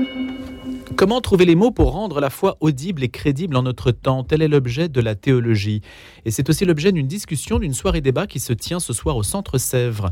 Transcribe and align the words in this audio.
Thank 0.00 0.30
you. 0.30 0.39
Comment 1.00 1.22
trouver 1.22 1.46
les 1.46 1.54
mots 1.54 1.70
pour 1.70 1.92
rendre 1.92 2.20
la 2.20 2.28
foi 2.28 2.58
audible 2.60 3.02
et 3.02 3.08
crédible 3.08 3.56
en 3.56 3.62
notre 3.62 3.90
temps? 3.90 4.22
Tel 4.22 4.42
est 4.42 4.48
l'objet 4.48 4.90
de 4.90 5.00
la 5.00 5.14
théologie. 5.14 5.80
Et 6.26 6.30
c'est 6.30 6.50
aussi 6.50 6.66
l'objet 6.66 6.92
d'une 6.92 7.06
discussion, 7.06 7.58
d'une 7.58 7.72
soirée 7.72 8.02
débat 8.02 8.26
qui 8.26 8.38
se 8.38 8.52
tient 8.52 8.80
ce 8.80 8.92
soir 8.92 9.16
au 9.16 9.22
Centre 9.22 9.56
Sèvres. 9.56 10.10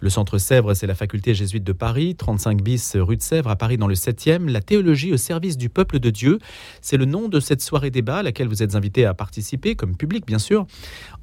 Le 0.00 0.10
Centre 0.10 0.36
Sèvres, 0.36 0.74
c'est 0.74 0.86
la 0.86 0.94
faculté 0.94 1.32
jésuite 1.32 1.64
de 1.64 1.72
Paris, 1.72 2.16
35 2.16 2.60
bis 2.60 2.96
rue 2.96 3.16
de 3.16 3.22
Sèvres 3.22 3.48
à 3.48 3.56
Paris 3.56 3.78
dans 3.78 3.86
le 3.86 3.94
7e. 3.94 4.50
La 4.50 4.60
théologie 4.60 5.10
au 5.10 5.16
service 5.16 5.56
du 5.56 5.70
peuple 5.70 6.00
de 6.00 6.10
Dieu, 6.10 6.38
c'est 6.82 6.98
le 6.98 7.06
nom 7.06 7.28
de 7.28 7.40
cette 7.40 7.62
soirée 7.62 7.90
débat 7.90 8.18
à 8.18 8.22
laquelle 8.22 8.48
vous 8.48 8.62
êtes 8.62 8.74
invité 8.74 9.06
à 9.06 9.14
participer, 9.14 9.74
comme 9.74 9.96
public 9.96 10.26
bien 10.26 10.38
sûr, 10.38 10.66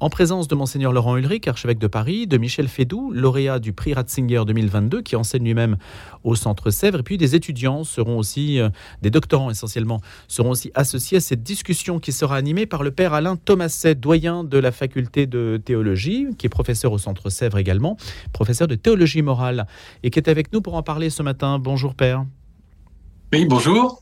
en 0.00 0.10
présence 0.10 0.48
de 0.48 0.56
Monseigneur 0.56 0.92
Laurent 0.92 1.16
Ulrich, 1.16 1.46
archevêque 1.46 1.78
de 1.78 1.86
Paris, 1.86 2.26
de 2.26 2.36
Michel 2.36 2.66
Fédou, 2.66 3.12
lauréat 3.12 3.60
du 3.60 3.72
prix 3.72 3.94
Ratzinger 3.94 4.42
2022, 4.44 5.02
qui 5.02 5.14
enseigne 5.14 5.44
lui-même 5.44 5.76
au 6.24 6.34
Centre 6.34 6.70
Sèvres, 6.70 6.98
et 6.98 7.04
puis 7.04 7.16
des 7.16 7.36
étudiants 7.36 7.84
seront 7.84 8.18
aussi 8.18 8.58
euh, 8.58 8.70
des 9.04 9.10
doctorants 9.10 9.50
essentiellement 9.50 10.00
seront 10.28 10.50
aussi 10.50 10.70
associés 10.74 11.18
à 11.18 11.20
cette 11.20 11.42
discussion 11.42 12.00
qui 12.00 12.10
sera 12.10 12.36
animée 12.36 12.64
par 12.64 12.82
le 12.82 12.90
père 12.90 13.12
Alain 13.12 13.36
Thomaset, 13.36 13.94
doyen 13.94 14.44
de 14.44 14.58
la 14.58 14.72
faculté 14.72 15.26
de 15.26 15.60
théologie, 15.62 16.28
qui 16.38 16.46
est 16.46 16.48
professeur 16.48 16.90
au 16.90 16.98
Centre 16.98 17.28
Sèvres 17.28 17.58
également, 17.58 17.98
professeur 18.32 18.66
de 18.66 18.74
théologie 18.74 19.20
morale, 19.20 19.66
et 20.02 20.10
qui 20.10 20.18
est 20.18 20.28
avec 20.28 20.52
nous 20.54 20.62
pour 20.62 20.74
en 20.74 20.82
parler 20.82 21.10
ce 21.10 21.22
matin. 21.22 21.58
Bonjour 21.58 21.94
père. 21.94 22.24
Oui, 23.32 23.44
bonjour. 23.44 24.00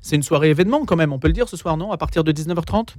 C'est 0.00 0.16
une 0.16 0.22
soirée 0.22 0.48
événement 0.48 0.86
quand 0.86 0.96
même, 0.96 1.12
on 1.12 1.18
peut 1.18 1.28
le 1.28 1.34
dire 1.34 1.48
ce 1.48 1.58
soir, 1.58 1.76
non? 1.76 1.92
À 1.92 1.98
partir 1.98 2.24
de 2.24 2.32
19h30 2.32 2.94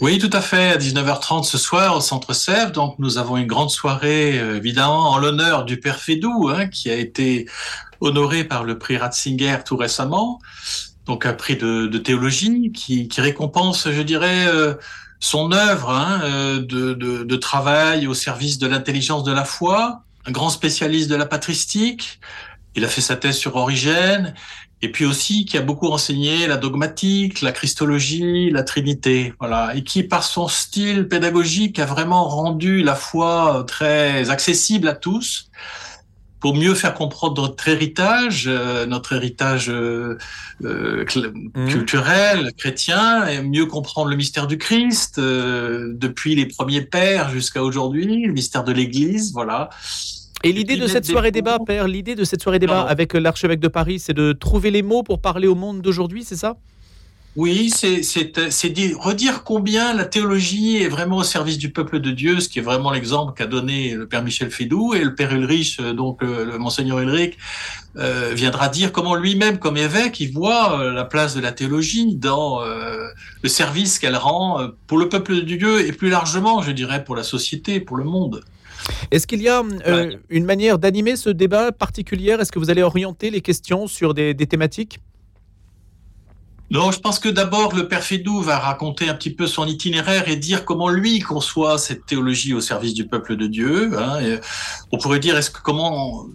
oui, 0.00 0.18
tout 0.18 0.30
à 0.32 0.40
fait. 0.40 0.72
À 0.72 0.78
19h30 0.78 1.44
ce 1.44 1.56
soir 1.56 1.96
au 1.96 2.00
Centre 2.00 2.32
Sèvres, 2.32 2.72
donc 2.72 2.98
nous 2.98 3.18
avons 3.18 3.36
une 3.36 3.46
grande 3.46 3.70
soirée, 3.70 4.36
euh, 4.36 4.56
évidemment, 4.56 5.10
en 5.10 5.18
l'honneur 5.18 5.64
du 5.64 5.78
Père 5.78 6.00
Fédou, 6.00 6.48
hein, 6.48 6.66
qui 6.66 6.90
a 6.90 6.96
été 6.96 7.46
honoré 8.02 8.44
par 8.44 8.64
le 8.64 8.78
prix 8.78 8.96
Ratzinger 8.96 9.58
tout 9.64 9.76
récemment 9.76 10.40
donc 11.06 11.26
un 11.26 11.32
prix 11.32 11.56
de, 11.56 11.98
théologie 11.98 12.72
qui, 12.72 13.08
récompense, 13.18 13.88
je 13.90 14.02
dirais, 14.02 14.46
euh, 14.46 14.74
son 15.20 15.52
œuvre 15.52 15.90
hein, 15.90 16.20
euh, 16.24 16.60
de, 16.60 17.36
travail 17.36 18.06
au 18.06 18.14
service 18.14 18.58
de 18.58 18.66
l'intelligence 18.66 19.24
de 19.24 19.32
la 19.32 19.44
foi, 19.44 20.02
un 20.26 20.30
grand 20.30 20.50
spécialiste 20.50 21.10
de 21.10 21.16
la 21.16 21.26
patristique. 21.26 22.20
Il 22.74 22.84
a 22.84 22.88
fait 22.88 23.00
sa 23.00 23.16
thèse 23.16 23.36
sur 23.36 23.56
Origène, 23.56 24.34
et 24.80 24.90
puis 24.90 25.04
aussi 25.04 25.44
qui 25.44 25.58
a 25.58 25.60
beaucoup 25.60 25.88
enseigné 25.88 26.46
la 26.46 26.56
dogmatique, 26.56 27.40
la 27.40 27.52
christologie, 27.52 28.50
la 28.50 28.62
Trinité, 28.62 29.34
voilà, 29.38 29.74
et 29.74 29.82
qui 29.82 30.02
par 30.04 30.22
son 30.22 30.48
style 30.48 31.08
pédagogique 31.08 31.78
a 31.78 31.84
vraiment 31.84 32.28
rendu 32.28 32.82
la 32.82 32.94
foi 32.94 33.64
très 33.66 34.30
accessible 34.30 34.88
à 34.88 34.94
tous 34.94 35.50
pour 36.42 36.56
mieux 36.56 36.74
faire 36.74 36.92
comprendre 36.92 37.40
notre 37.40 37.68
héritage, 37.68 38.46
euh, 38.48 38.84
notre 38.84 39.12
héritage 39.12 39.70
euh, 39.70 40.18
euh, 40.64 41.04
mmh. 41.54 41.68
culturel, 41.68 42.52
chrétien, 42.58 43.24
et 43.28 43.40
mieux 43.40 43.66
comprendre 43.66 44.10
le 44.10 44.16
mystère 44.16 44.48
du 44.48 44.58
Christ, 44.58 45.20
depuis 45.20 46.34
les 46.34 46.46
premiers 46.46 46.80
pères 46.80 47.30
jusqu'à 47.30 47.62
aujourd'hui, 47.62 48.26
le 48.26 48.32
mystère 48.32 48.64
de 48.64 48.72
l'Église, 48.72 49.32
voilà. 49.32 49.70
Et 50.42 50.50
l'idée 50.50 50.76
de 50.76 50.88
cette 50.88 51.06
soirée 51.06 51.30
débat, 51.30 51.58
Père, 51.64 51.86
l'idée 51.86 52.16
de 52.16 52.24
cette 52.24 52.42
soirée 52.42 52.58
débat 52.58 52.82
avec 52.82 53.14
l'archevêque 53.14 53.60
de 53.60 53.68
Paris, 53.68 54.00
c'est 54.00 54.12
de 54.12 54.32
trouver 54.32 54.72
les 54.72 54.82
mots 54.82 55.04
pour 55.04 55.20
parler 55.20 55.46
au 55.46 55.54
monde 55.54 55.80
d'aujourd'hui, 55.80 56.24
c'est 56.24 56.36
ça? 56.36 56.56
Oui, 57.34 57.70
c'est 57.70 58.02
redire 58.98 59.42
combien 59.42 59.94
la 59.94 60.04
théologie 60.04 60.82
est 60.82 60.88
vraiment 60.88 61.16
au 61.16 61.22
service 61.22 61.56
du 61.56 61.70
peuple 61.70 62.00
de 62.00 62.10
Dieu, 62.10 62.40
ce 62.40 62.48
qui 62.50 62.58
est 62.58 62.62
vraiment 62.62 62.90
l'exemple 62.90 63.32
qu'a 63.34 63.46
donné 63.46 63.94
le 63.94 64.06
Père 64.06 64.22
Michel 64.22 64.50
Fédou 64.50 64.92
et 64.92 65.02
le 65.02 65.14
Père 65.14 65.32
Ulrich, 65.32 65.78
euh, 65.80 65.94
donc 65.94 66.22
euh, 66.22 66.44
le 66.44 66.58
Monseigneur 66.58 66.98
Ulrich, 66.98 67.38
euh, 67.96 68.32
viendra 68.34 68.68
dire 68.68 68.92
comment 68.92 69.14
lui-même, 69.14 69.58
comme 69.58 69.78
évêque, 69.78 70.20
il 70.20 70.30
voit 70.30 70.92
la 70.92 71.04
place 71.04 71.34
de 71.34 71.40
la 71.40 71.52
théologie 71.52 72.16
dans 72.16 72.60
le 72.62 73.48
service 73.48 73.98
qu'elle 73.98 74.16
rend 74.16 74.68
pour 74.86 74.98
le 74.98 75.08
peuple 75.08 75.34
de 75.34 75.40
Dieu 75.40 75.86
et 75.86 75.92
plus 75.92 76.10
largement, 76.10 76.62
je 76.62 76.70
dirais, 76.70 77.04
pour 77.04 77.16
la 77.16 77.22
société, 77.22 77.80
pour 77.80 77.96
le 77.96 78.04
monde. 78.04 78.42
Est-ce 79.10 79.26
qu'il 79.26 79.42
y 79.42 79.48
a 79.48 79.62
une 80.30 80.44
manière 80.44 80.78
d'animer 80.78 81.16
ce 81.16 81.30
débat 81.30 81.70
particulière? 81.70 82.40
Est-ce 82.40 82.52
que 82.52 82.58
vous 82.58 82.70
allez 82.70 82.82
orienter 82.82 83.30
les 83.30 83.42
questions 83.42 83.86
sur 83.86 84.14
des 84.14 84.34
thématiques? 84.34 84.98
Non, 86.72 86.90
je 86.90 86.98
pense 86.98 87.18
que 87.18 87.28
d'abord 87.28 87.74
le 87.76 87.86
père 87.86 88.02
Fédou 88.02 88.40
va 88.40 88.58
raconter 88.58 89.08
un 89.08 89.14
petit 89.14 89.30
peu 89.30 89.46
son 89.46 89.66
itinéraire 89.66 90.28
et 90.28 90.36
dire 90.36 90.64
comment 90.64 90.88
lui 90.88 91.20
conçoit 91.20 91.78
cette 91.78 92.06
théologie 92.06 92.54
au 92.54 92.60
service 92.60 92.94
du 92.94 93.06
peuple 93.06 93.36
de 93.36 93.46
Dieu. 93.46 93.92
Hein, 93.98 94.38
on 94.90 94.98
pourrait 94.98 95.20
dire 95.20 95.36
est-ce 95.36 95.50
que 95.50 95.60
comment 95.62 96.26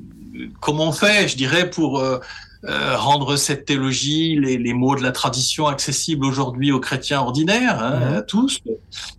comment 0.59 0.89
on 0.89 0.91
fait, 0.91 1.27
je 1.27 1.35
dirais, 1.35 1.69
pour 1.69 1.99
euh, 1.99 2.19
euh, 2.65 2.95
rendre 2.97 3.35
cette 3.35 3.65
théologie, 3.65 4.37
les, 4.39 4.73
mots 4.73 4.95
de 4.95 5.03
la 5.03 5.11
tradition 5.11 5.67
accessibles 5.67 6.25
aujourd'hui 6.25 6.71
aux 6.71 6.79
chrétiens 6.79 7.21
ordinaires, 7.21 7.83
hein, 7.83 8.17
à 8.17 8.21
tous, 8.21 8.59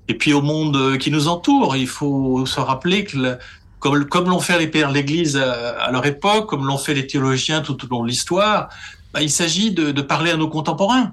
et 0.08 0.14
puis 0.14 0.32
au 0.32 0.42
monde 0.42 0.98
qui 0.98 1.10
nous 1.10 1.28
entoure. 1.28 1.76
Il 1.76 1.86
faut 1.86 2.46
se 2.46 2.60
rappeler 2.60 3.04
que 3.04 3.38
comme, 3.78 4.04
comme 4.06 4.28
l'ont 4.28 4.40
fait 4.40 4.58
les 4.58 4.66
pères 4.66 4.90
de 4.90 4.94
l'Église 4.94 5.36
à, 5.36 5.90
leur 5.90 6.04
époque, 6.06 6.48
comme 6.48 6.66
l'ont 6.66 6.78
fait 6.78 6.94
les 6.94 7.06
théologiens 7.06 7.60
tout 7.60 7.84
au 7.84 7.88
long 7.88 8.02
de 8.02 8.08
l'histoire, 8.08 8.68
bah, 9.12 9.22
il 9.22 9.30
s'agit 9.30 9.72
de, 9.72 10.02
parler 10.02 10.30
à 10.30 10.36
nos 10.36 10.48
contemporains. 10.48 11.12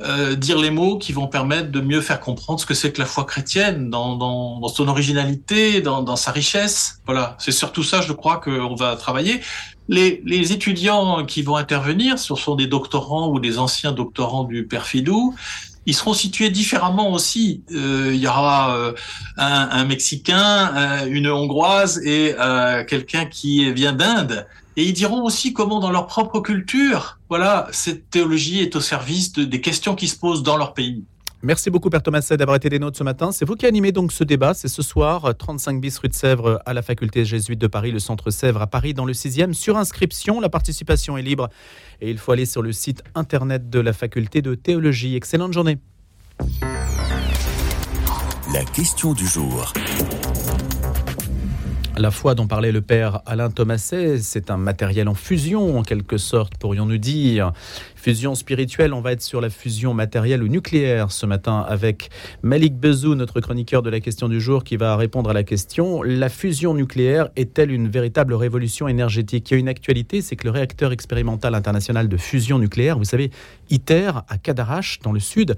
Euh, 0.00 0.34
dire 0.34 0.58
les 0.58 0.70
mots 0.70 0.98
qui 0.98 1.12
vont 1.12 1.28
permettre 1.28 1.70
de 1.70 1.80
mieux 1.80 2.00
faire 2.00 2.18
comprendre 2.18 2.58
ce 2.58 2.66
que 2.66 2.74
c'est 2.74 2.92
que 2.92 2.98
la 2.98 3.06
foi 3.06 3.24
chrétienne 3.24 3.90
dans, 3.90 4.66
son 4.68 4.88
originalité, 4.88 5.80
dans, 5.80 6.16
sa 6.16 6.32
richesse. 6.32 7.00
Voilà, 7.06 7.36
c'est 7.38 7.52
surtout 7.52 7.82
ça, 7.82 8.00
je 8.00 8.12
crois, 8.12 8.38
qu'on 8.38 8.74
va 8.74 8.96
travailler. 8.96 9.40
Les, 9.88 10.52
étudiants 10.52 11.24
qui 11.24 11.42
vont 11.42 11.56
intervenir, 11.56 12.18
ce 12.18 12.34
sont 12.34 12.56
des 12.56 12.66
doctorants 12.66 13.28
ou 13.28 13.38
des 13.38 13.58
anciens 13.58 13.92
doctorants 13.92 14.44
du 14.44 14.66
Perfidou, 14.66 15.34
ils 15.84 15.94
seront 15.94 16.14
situés 16.14 16.50
différemment 16.50 17.12
aussi. 17.12 17.62
Euh, 17.72 18.12
il 18.14 18.20
y 18.20 18.26
aura 18.28 18.76
euh, 18.76 18.92
un, 19.36 19.68
un, 19.70 19.84
Mexicain, 19.84 21.04
une 21.06 21.28
Hongroise 21.28 21.98
et 22.04 22.34
quelqu'un 22.88 23.26
qui 23.26 23.72
vient 23.72 23.92
d'Inde. 23.92 24.46
Et 24.76 24.84
ils 24.84 24.92
diront 24.92 25.22
aussi 25.22 25.52
comment 25.52 25.80
dans 25.80 25.90
leur 25.90 26.06
propre 26.06 26.40
culture, 26.40 27.18
voilà, 27.32 27.66
cette 27.72 28.10
théologie 28.10 28.60
est 28.60 28.76
au 28.76 28.80
service 28.80 29.32
de, 29.32 29.44
des 29.44 29.62
questions 29.62 29.94
qui 29.94 30.06
se 30.06 30.18
posent 30.18 30.42
dans 30.42 30.58
leur 30.58 30.74
pays. 30.74 31.02
Merci 31.42 31.70
beaucoup, 31.70 31.88
Père 31.88 32.02
Thomas, 32.02 32.20
d'avoir 32.32 32.56
été 32.56 32.68
des 32.68 32.78
nôtres 32.78 32.98
ce 32.98 33.04
matin. 33.04 33.32
C'est 33.32 33.46
vous 33.46 33.54
qui 33.54 33.64
animez 33.64 33.90
donc 33.90 34.12
ce 34.12 34.22
débat. 34.22 34.52
C'est 34.52 34.68
ce 34.68 34.82
soir, 34.82 35.34
35 35.34 35.80
bis 35.80 35.96
rue 35.96 36.08
de 36.08 36.12
Sèvres, 36.12 36.60
à 36.66 36.74
la 36.74 36.82
faculté 36.82 37.24
jésuite 37.24 37.58
de 37.58 37.66
Paris, 37.68 37.90
le 37.90 38.00
centre 38.00 38.28
Sèvres 38.28 38.60
à 38.60 38.66
Paris, 38.66 38.92
dans 38.92 39.06
le 39.06 39.14
6e. 39.14 39.54
Sur 39.54 39.78
inscription, 39.78 40.40
la 40.40 40.50
participation 40.50 41.16
est 41.16 41.22
libre 41.22 41.48
et 42.02 42.10
il 42.10 42.18
faut 42.18 42.32
aller 42.32 42.44
sur 42.44 42.60
le 42.60 42.70
site 42.70 43.02
internet 43.14 43.70
de 43.70 43.80
la 43.80 43.94
faculté 43.94 44.42
de 44.42 44.54
théologie. 44.54 45.16
Excellente 45.16 45.54
journée. 45.54 45.78
La 48.52 48.62
question 48.74 49.14
du 49.14 49.26
jour. 49.26 49.72
La 51.98 52.10
foi 52.10 52.34
dont 52.34 52.46
parlait 52.46 52.72
le 52.72 52.80
père 52.80 53.20
Alain 53.26 53.50
Thomaset, 53.50 54.18
c'est 54.18 54.50
un 54.50 54.56
matériel 54.56 55.08
en 55.08 55.14
fusion, 55.14 55.78
en 55.78 55.82
quelque 55.82 56.16
sorte, 56.16 56.56
pourrions-nous 56.56 56.96
dire. 56.96 57.52
Fusion 58.02 58.34
spirituelle, 58.34 58.94
on 58.94 59.00
va 59.00 59.12
être 59.12 59.22
sur 59.22 59.40
la 59.40 59.48
fusion 59.48 59.94
matérielle 59.94 60.42
ou 60.42 60.48
nucléaire 60.48 61.12
ce 61.12 61.24
matin 61.24 61.64
avec 61.68 62.10
Malik 62.42 62.74
Bezou, 62.74 63.14
notre 63.14 63.40
chroniqueur 63.40 63.80
de 63.80 63.90
la 63.90 64.00
question 64.00 64.28
du 64.28 64.40
jour, 64.40 64.64
qui 64.64 64.76
va 64.76 64.96
répondre 64.96 65.30
à 65.30 65.32
la 65.32 65.44
question 65.44 66.02
La 66.02 66.28
fusion 66.28 66.74
nucléaire 66.74 67.28
est-elle 67.36 67.70
une 67.70 67.86
véritable 67.86 68.34
révolution 68.34 68.88
énergétique? 68.88 69.48
Il 69.48 69.54
y 69.54 69.56
a 69.56 69.60
une 69.60 69.68
actualité, 69.68 70.20
c'est 70.20 70.34
que 70.34 70.42
le 70.42 70.50
réacteur 70.50 70.90
expérimental 70.90 71.54
international 71.54 72.08
de 72.08 72.16
fusion 72.16 72.58
nucléaire, 72.58 72.98
vous 72.98 73.04
savez, 73.04 73.30
ITER 73.70 74.10
à 74.28 74.36
Cadarache, 74.36 74.98
dans 75.04 75.12
le 75.12 75.20
sud, 75.20 75.54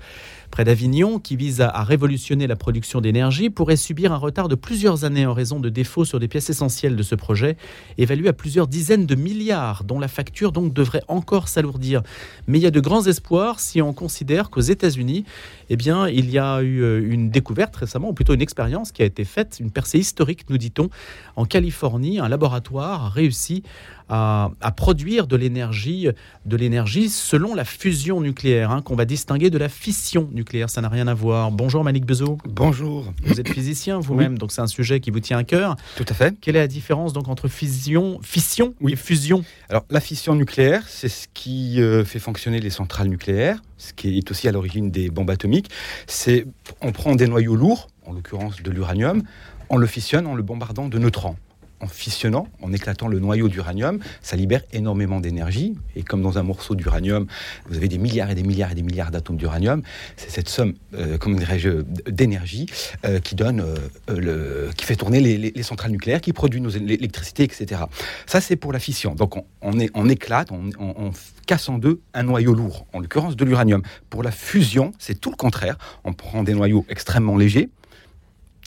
près 0.50 0.65
d'Avignon, 0.65 1.21
qui 1.21 1.37
vise 1.37 1.62
à, 1.62 1.82
révolutionner 1.82 2.47
la 2.47 2.56
production 2.56 3.00
d'énergie, 3.00 3.49
pourrait 3.49 3.76
subir 3.76 4.12
un 4.12 4.19
retard 4.19 4.49
de 4.49 4.55
plusieurs 4.55 5.05
années 5.05 5.25
en 5.25 5.32
raison 5.32 5.61
de 5.61 5.71
défauts 5.71 6.05
sur 6.05 6.21
des 6.21 6.28
pièces 6.28 6.50
essentielles 6.50 6.94
de 6.94 7.03
ce 7.03 7.15
projet, 7.15 7.56
évalué 7.97 8.28
à 8.28 8.34
plusieurs 8.34 8.66
dizaines 8.66 9.06
de 9.06 9.15
milliards, 9.15 9.82
dont 9.82 9.99
la 9.99 10.09
facture 10.09 10.53
donc 10.53 10.75
devrait 10.75 11.03
encore 11.09 11.49
s'alourdir. 11.49 12.02
Mais 12.46 12.58
il 12.58 12.62
y 12.62 12.66
a 12.66 12.70
de 12.70 12.81
grands 12.81 13.04
espoirs 13.06 13.60
si 13.60 13.81
on 13.82 13.92
considère 13.92 14.50
qu'aux 14.50 14.60
États-Unis, 14.60 15.25
eh 15.70 15.75
il 15.75 16.31
y 16.31 16.38
a 16.38 16.62
eu 16.62 16.82
euh, 16.82 17.12
une 17.12 17.31
découverte 17.31 17.75
récemment, 17.76 18.10
ou 18.10 18.12
plutôt 18.12 18.34
une 18.34 18.42
expérience 18.42 18.92
qui 18.92 19.02
a 19.02 19.06
été 19.06 19.25
faite, 19.25 19.58
une 19.60 19.70
percée 19.70 19.98
historique, 19.98 20.48
nous 20.50 20.58
dit-on, 20.58 20.90
en 21.36 21.44
Californie. 21.44 22.19
Un 22.19 22.28
laboratoire 22.28 23.06
a 23.06 23.08
réussi 23.08 23.62
à, 24.08 24.50
produire 24.76 25.26
de 25.26 25.36
l'énergie, 25.36 26.08
de 26.44 26.56
l'énergie 26.56 27.08
selon 27.08 27.54
la 27.54 27.64
fusion 27.64 28.20
nucléaire, 28.20 28.70
hein, 28.70 28.82
qu'on 28.82 28.96
va 28.96 29.04
distinguer 29.04 29.50
de 29.50 29.58
la 29.58 29.68
fission 29.68 30.28
nucléaire. 30.32 30.70
Ça 30.70 30.80
n'a 30.80 30.88
rien 30.88 31.06
à 31.06 31.14
voir. 31.14 31.50
Bonjour 31.50 31.84
Malik 31.84 32.04
Bezou. 32.04 32.38
Bonjour. 32.44 33.12
Vous 33.24 33.40
êtes 33.40 33.48
physicien 33.48 33.98
vous-même, 33.98 34.38
donc 34.38 34.52
c'est 34.52 34.60
un 34.60 34.66
sujet 34.66 35.00
qui 35.00 35.10
vous 35.10 35.20
tient 35.20 35.38
à 35.38 35.44
cœur. 35.44 35.76
Tout 35.96 36.04
à 36.08 36.14
fait. 36.14 36.34
Quelle 36.40 36.56
est 36.56 36.60
la 36.60 36.68
différence 36.68 37.12
donc 37.12 37.28
entre 37.28 37.48
fission, 37.48 38.18
fission 38.22 38.74
et 38.86 38.96
fusion? 38.96 39.44
Alors 39.68 39.84
la 39.90 40.00
fission 40.00 40.34
nucléaire, 40.34 40.84
c'est 40.88 41.08
ce 41.08 41.26
qui 41.32 41.80
euh, 41.80 42.04
fait 42.04 42.18
fonctionner 42.18 42.60
les 42.60 42.70
centrales 42.70 43.08
nucléaires, 43.08 43.62
ce 43.78 43.92
qui 43.92 44.18
est 44.18 44.30
aussi 44.30 44.48
à 44.48 44.52
l'origine 44.52 44.90
des 44.90 45.10
bombes 45.10 45.30
atomiques. 45.30 45.70
C'est 46.06 46.46
on 46.80 46.92
prend 46.92 47.14
des 47.14 47.26
noyaux 47.26 47.56
lourds, 47.56 47.88
en 48.06 48.12
l'occurrence 48.12 48.62
de 48.62 48.70
l'uranium, 48.70 49.22
on 49.70 49.76
le 49.76 49.86
fissionne 49.86 50.26
en 50.26 50.34
le 50.34 50.42
bombardant 50.42 50.88
de 50.88 50.98
neutrons 50.98 51.36
en 51.84 51.86
fissionnant, 51.86 52.48
en 52.62 52.72
éclatant 52.72 53.08
le 53.08 53.19
noyau 53.20 53.48
d'uranium, 53.48 53.98
ça 54.22 54.36
libère 54.36 54.62
énormément 54.72 55.20
d'énergie. 55.20 55.75
Et 55.96 56.02
comme 56.02 56.22
dans 56.22 56.38
un 56.38 56.42
morceau 56.42 56.75
d'uranium, 56.75 57.26
vous 57.69 57.76
avez 57.76 57.88
des 57.88 57.98
milliards 57.98 58.31
et 58.31 58.34
des 58.34 58.42
milliards 58.42 58.72
et 58.72 58.75
des 58.75 58.82
milliards 58.82 59.10
d'atomes 59.10 59.36
d'uranium, 59.36 59.82
c'est 60.16 60.31
cette 60.31 60.48
somme, 60.48 60.75
euh, 60.94 61.19
d'énergie 62.06 62.66
euh, 63.04 63.20
qui 63.20 63.34
donne, 63.34 63.60
euh, 63.60 63.76
le, 64.08 64.70
qui 64.76 64.86
fait 64.86 64.96
tourner 64.96 65.20
les, 65.20 65.62
centrales 65.62 65.92
nucléaires, 65.92 66.20
qui 66.20 66.32
produit 66.32 66.60
nos 66.60 66.70
l'électricité, 66.70 67.44
etc. 67.44 67.82
Ça, 68.26 68.40
c'est 68.40 68.56
pour 68.56 68.72
la 68.72 68.78
fission. 68.78 69.14
Donc, 69.14 69.34
on, 69.62 70.08
éclate, 70.08 70.50
on, 70.50 71.12
casse 71.46 71.69
en 71.69 71.78
deux 71.78 72.00
un 72.14 72.22
noyau 72.22 72.54
lourd, 72.54 72.87
en 72.94 73.00
l'occurrence 73.00 73.37
de 73.37 73.44
l'uranium. 73.44 73.82
Pour 74.08 74.22
la 74.22 74.30
fusion, 74.30 74.92
c'est 74.98 75.20
tout 75.20 75.30
le 75.30 75.37
contraire. 75.37 75.76
On 76.04 76.14
prend 76.14 76.42
des 76.42 76.54
noyaux 76.54 76.87
extrêmement 76.88 77.37
légers, 77.37 77.69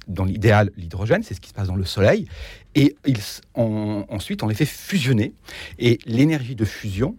dans 0.08 0.26
l'idéal 0.26 0.72
l'hydrogène, 0.78 1.24
c'est 1.24 1.34
ce 1.34 1.42
qui 1.42 1.50
se 1.50 1.54
passe 1.54 1.68
dans 1.68 1.76
le 1.76 1.86
Soleil, 1.86 2.28
et 2.76 2.96
ensuite 3.56 4.44
on 4.44 4.48
les 4.48 4.56
fait 4.56 4.66
fusionner. 4.66 5.34
Et 5.80 6.00
l'énergie 6.06 6.56
de 6.56 6.66
fusion, 6.66 7.16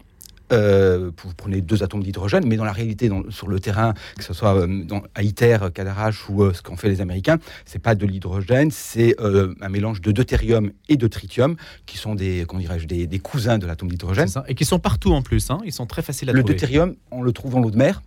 euh, 0.53 1.11
vous 1.23 1.35
prenez 1.35 1.61
deux 1.61 1.83
atomes 1.83 2.03
d'hydrogène, 2.03 2.47
mais 2.47 2.57
dans 2.57 2.65
la 2.65 2.73
réalité, 2.73 3.11
sur 3.29 3.49
le 3.49 3.61
terrain, 3.61 3.95
que 4.17 4.25
ce 4.25 4.33
soit 4.33 4.57
euh, 4.57 4.85
dans, 4.85 5.03
à 5.15 5.23
ITER, 5.23 5.59
Cadarache 5.75 6.29
ou 6.29 6.43
euh, 6.43 6.53
ce 6.55 6.63
qu'ont 6.63 6.77
fait 6.77 6.89
les 6.89 7.01
Américains, 7.01 7.39
c'est 7.67 7.79
pas 7.79 7.95
de 7.95 8.07
l'hydrogène, 8.07 8.71
c'est 8.71 9.17
un 9.19 9.69
mélange 9.69 10.01
de 10.01 10.13
deutérium 10.13 10.71
et 10.89 10.97
de 10.97 11.07
tritium, 11.07 11.57
qui 11.87 11.99
sont 11.99 12.15
des, 12.15 12.47
dirais 12.59 12.79
des, 12.87 13.19
cousins 13.19 13.59
de 13.59 13.67
l'atome 13.67 13.91
d'hydrogène. 13.91 14.29
Et 14.47 14.55
qui 14.55 14.65
sont 14.65 14.79
partout 14.79 15.13
en 15.13 15.23
plus, 15.23 15.51
hein. 15.51 15.59
ils 15.65 15.73
sont 15.73 15.87
très 15.87 16.03
faciles 16.03 16.31
à 16.31 16.33
le 16.33 16.41
trouver. 16.41 16.55
Le 16.55 16.59
deutérium, 16.61 16.95
on 17.11 17.23
le 17.23 17.33
trouve 17.33 17.57
en 17.57 17.61
l'eau 17.61 17.71
de 17.71 17.77
mer, 17.77 18.03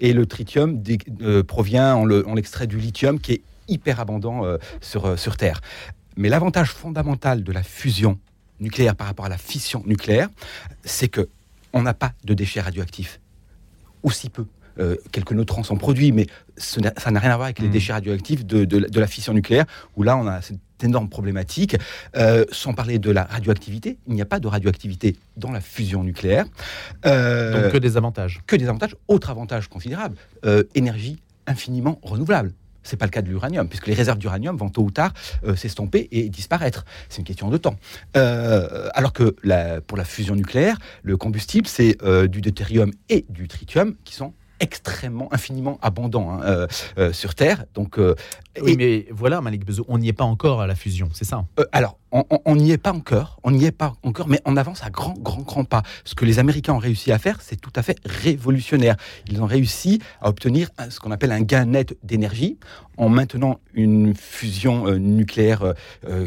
et 0.00 0.12
le 0.12 0.26
tritium 0.26 0.82
provient, 1.46 1.96
on 1.96 2.34
l'extrait 2.34 2.66
du 2.66 2.78
lithium, 2.78 3.18
qui 3.18 3.32
est 3.32 3.42
hyper 3.70 4.00
abondant 4.00 4.42
sur, 4.80 5.18
sur 5.18 5.36
Terre. 5.36 5.60
Mais 6.16 6.28
l'avantage 6.28 6.70
fondamental 6.72 7.42
de 7.42 7.52
la 7.52 7.62
fusion 7.62 8.18
nucléaire 8.60 8.94
par 8.94 9.06
rapport 9.06 9.26
à 9.26 9.28
la 9.28 9.38
fission 9.38 9.82
nucléaire, 9.86 10.28
c'est 10.84 11.08
que 11.08 11.28
on 11.72 11.82
n'a 11.82 11.94
pas 11.94 12.12
de 12.24 12.34
déchets 12.34 12.60
radioactifs, 12.60 13.20
ou 14.02 14.10
si 14.10 14.28
peu. 14.28 14.46
Euh, 14.78 14.96
quelques 15.12 15.32
neutrons 15.32 15.64
sont 15.64 15.76
produits, 15.76 16.12
mais 16.12 16.26
ça 16.56 16.80
n'a 16.80 17.20
rien 17.20 17.32
à 17.32 17.36
voir 17.36 17.46
avec 17.46 17.58
les 17.58 17.68
hmm. 17.68 17.72
déchets 17.72 17.92
radioactifs 17.92 18.46
de, 18.46 18.98
la 18.98 19.06
fission 19.06 19.34
nucléaire, 19.34 19.66
où 19.96 20.02
là 20.02 20.16
on 20.16 20.26
a 20.26 20.40
cette 20.40 20.58
énorme 20.82 21.08
problématique. 21.08 21.76
Euh, 22.16 22.44
sans 22.50 22.72
parler 22.72 22.98
de 22.98 23.10
la 23.10 23.24
radioactivité, 23.24 23.98
il 24.06 24.14
n'y 24.14 24.22
a 24.22 24.26
pas 24.26 24.40
de 24.40 24.46
radioactivité 24.46 25.16
dans 25.36 25.50
la 25.50 25.60
fusion 25.60 26.02
nucléaire. 26.02 26.46
Euh, 27.04 27.64
Donc 27.64 27.72
que 27.72 27.78
des 27.78 27.96
avantages. 27.96 28.40
Que 28.46 28.56
des 28.56 28.68
avantages. 28.68 28.96
Autre 29.08 29.30
avantage 29.30 29.68
considérable, 29.68 30.16
énergie 30.74 31.20
infiniment 31.46 31.98
renouvelable. 32.02 32.52
C'est 32.82 32.96
pas 32.96 33.06
le 33.06 33.10
cas 33.10 33.22
de 33.22 33.28
l'uranium, 33.28 33.68
puisque 33.68 33.86
les 33.86 33.94
réserves 33.94 34.18
d'uranium 34.18 34.56
vont 34.56 34.68
tôt 34.68 34.82
ou 34.82 34.90
tard 34.90 35.12
euh, 35.44 35.56
s'estomper 35.56 36.08
et 36.12 36.28
disparaître. 36.28 36.84
C'est 37.08 37.18
une 37.18 37.24
question 37.24 37.48
de 37.48 37.56
temps. 37.56 37.76
Euh, 38.16 38.88
alors 38.94 39.12
que 39.12 39.34
pour 39.86 39.98
la 39.98 40.04
fusion 40.04 40.34
nucléaire, 40.34 40.78
le 41.02 41.16
combustible, 41.16 41.66
c'est 41.66 41.96
euh, 42.02 42.26
du 42.26 42.40
deutérium 42.40 42.92
et 43.08 43.26
du 43.28 43.48
tritium 43.48 43.94
qui 44.04 44.14
sont 44.14 44.32
extrêmement, 44.60 45.32
infiniment 45.32 45.78
abondants 45.82 46.30
hein, 46.30 46.40
euh, 46.44 46.66
euh, 46.98 47.12
sur 47.12 47.34
Terre. 47.34 47.64
Donc, 47.74 47.98
euh, 47.98 48.14
oui, 48.62 48.76
mais 48.76 49.06
voilà, 49.10 49.40
Malik 49.40 49.64
Bezou, 49.64 49.84
on 49.88 49.98
n'y 49.98 50.08
est 50.08 50.12
pas 50.12 50.24
encore 50.24 50.60
à 50.60 50.66
la 50.66 50.74
fusion, 50.74 51.08
c'est 51.12 51.24
ça 51.24 51.44
Alors, 51.72 51.98
on 52.12 52.56
n'y 52.56 52.72
est 52.72 52.78
pas 52.78 52.92
encore, 52.92 53.38
on 53.44 53.52
n'y 53.52 53.64
est 53.64 53.72
pas 53.72 53.94
encore, 54.02 54.28
mais 54.28 54.40
on 54.44 54.56
avance 54.56 54.82
à 54.82 54.90
grand, 54.90 55.14
grand, 55.18 55.42
grand 55.42 55.64
pas. 55.64 55.82
Ce 56.04 56.14
que 56.14 56.24
les 56.24 56.38
Américains 56.38 56.74
ont 56.74 56.78
réussi 56.78 57.12
à 57.12 57.18
faire, 57.18 57.40
c'est 57.40 57.60
tout 57.60 57.72
à 57.76 57.82
fait 57.82 57.96
révolutionnaire. 58.04 58.96
Ils 59.28 59.40
ont 59.40 59.46
réussi 59.46 60.00
à 60.20 60.28
obtenir 60.28 60.70
ce 60.88 60.98
qu'on 60.98 61.12
appelle 61.12 61.30
un 61.30 61.42
gain 61.42 61.66
net 61.66 61.96
d'énergie 62.02 62.58
en 62.96 63.08
maintenant 63.08 63.60
une 63.72 64.14
fusion 64.14 64.90
nucléaire 64.98 65.74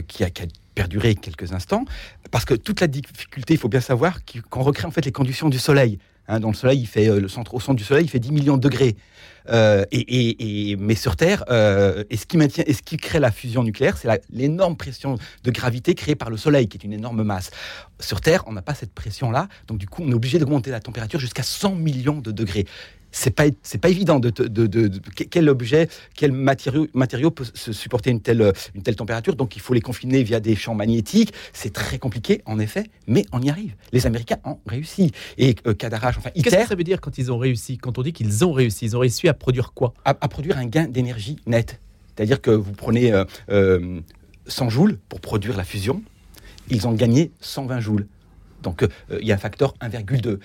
qui 0.08 0.24
a, 0.24 0.30
qui 0.30 0.44
a 0.44 0.46
perduré 0.74 1.16
quelques 1.16 1.54
instants, 1.54 1.86
parce 2.32 2.46
que 2.46 2.54
toute 2.54 2.82
la 2.82 2.88
difficulté, 2.88 3.54
il 3.54 3.60
faut 3.60 3.70
bien 3.70 3.82
savoir 3.82 4.20
qu'on 4.50 4.64
recrée 4.64 4.88
en 4.88 4.92
fait 4.92 5.06
les 5.06 5.12
conditions 5.12 5.50
du 5.50 5.60
Soleil. 5.60 6.00
Hein, 6.28 6.40
dans 6.40 6.50
le 6.50 6.54
Soleil, 6.54 6.80
il 6.80 6.88
fait 6.88 7.10
euh, 7.10 7.20
le 7.20 7.28
centre, 7.28 7.54
au 7.54 7.60
centre 7.60 7.78
du 7.78 7.84
Soleil, 7.84 8.06
il 8.06 8.10
fait 8.10 8.20
10 8.20 8.32
millions 8.32 8.58
de 8.58 8.62
degrés. 8.62 8.96
Euh, 9.50 9.84
et, 9.92 10.78
mais 10.80 10.96
sur 10.96 11.18
Terre, 11.18 11.44
euh, 11.50 12.06
et 12.10 12.16
ce 12.16 12.26
qui 12.26 12.38
maintient, 12.38 12.64
et 12.66 12.74
ce 12.74 12.82
qui 12.82 12.96
crée 12.96 13.20
la 13.20 13.32
fusion 13.32 13.64
nucléaire, 13.64 13.98
c'est 13.98 14.08
l'énorme 14.30 14.78
pression 14.78 15.18
de 15.44 15.52
gravité 15.52 15.96
créée 15.96 16.16
par 16.16 16.30
le 16.30 16.38
Soleil, 16.38 16.70
qui 16.70 16.78
est 16.78 16.84
une 16.84 16.94
énorme 16.94 17.24
masse. 17.24 17.52
Sur 18.00 18.22
Terre, 18.22 18.44
on 18.48 18.54
n'a 18.54 18.62
pas 18.62 18.74
cette 18.74 18.94
pression-là, 18.94 19.50
donc 19.68 19.80
du 19.80 19.88
coup, 19.88 20.02
on 20.06 20.12
est 20.12 20.16
obligé 20.16 20.40
d'augmenter 20.40 20.72
la 20.72 20.80
température 20.80 21.20
jusqu'à 21.20 21.44
100 21.44 21.76
millions 21.76 22.20
de 22.20 22.32
degrés 22.32 22.66
c'est 23.14 23.32
pas 23.32 23.46
c'est 23.62 23.78
pas 23.78 23.90
évident 23.90 24.20
de, 24.20 24.30
de, 24.30 24.92
quel 25.30 25.48
objet, 25.48 25.88
quel 26.16 26.34
matériau, 26.34 26.88
matériau 26.94 27.32
peut 27.32 27.46
se 27.54 27.72
supporter 27.72 28.10
une 28.10 28.20
telle 28.20 28.52
une 28.76 28.82
telle 28.82 28.96
température. 28.96 29.36
Donc 29.36 29.56
il 29.56 29.62
faut 29.62 29.74
les 29.74 29.82
confiner 29.82 30.24
via 30.24 30.40
des 30.40 30.56
champs 30.56 30.76
magnétiques. 30.76 31.34
C'est 31.54 31.72
très 31.72 32.00
compliqué 32.00 32.42
en 32.46 32.60
effet, 32.60 32.86
mais 33.08 33.26
on 33.32 33.42
y 33.42 33.50
arrive. 33.50 33.76
Les 33.92 34.06
Américains 34.08 34.40
ont 34.44 34.58
réussi 34.66 35.12
et 35.38 35.56
euh, 35.68 35.74
enfin 36.04 36.30
Qu'est-ce 36.34 36.56
que 36.56 36.68
ça 36.68 36.76
veut 36.76 36.84
dire 36.84 37.00
quand 37.00 37.18
ils 37.18 37.32
ont 37.32 37.38
réussi 37.38 37.78
Quand 37.78 37.98
on 37.98 38.02
dit 38.02 38.14
qu'ils 38.14 38.44
ont 38.44 38.52
réussi, 38.52 38.86
ils 38.86 38.98
ont 38.98 39.00
réussi 39.00 39.28
à 39.30 39.34
produire 39.34 39.74
quoi? 39.74 39.94
À, 40.04 40.14
produire 40.16 40.58
un 40.58 40.66
gain 40.66 40.88
d'énergie 40.88 41.38
net. 41.46 41.80
C'est-à-dire 42.16 42.42
que 42.42 42.52
vous 42.52 42.72
prenez 42.72 43.12
100 43.12 43.16
euh, 43.50 44.02
euh, 44.50 44.70
joules 44.70 44.98
pour 45.08 45.22
produire 45.22 45.56
la 45.56 45.64
fusion, 45.64 46.02
ils 46.70 46.88
ont 46.88 46.94
gagné 46.94 47.32
120 47.42 47.80
joules. 47.80 48.08
Donc 48.64 48.84
euh, 48.84 48.88
il 49.22 49.28
y 49.28 49.32
a 49.32 49.36
un 49.36 49.40
facteur 49.40 49.76
1,2. 49.82 50.40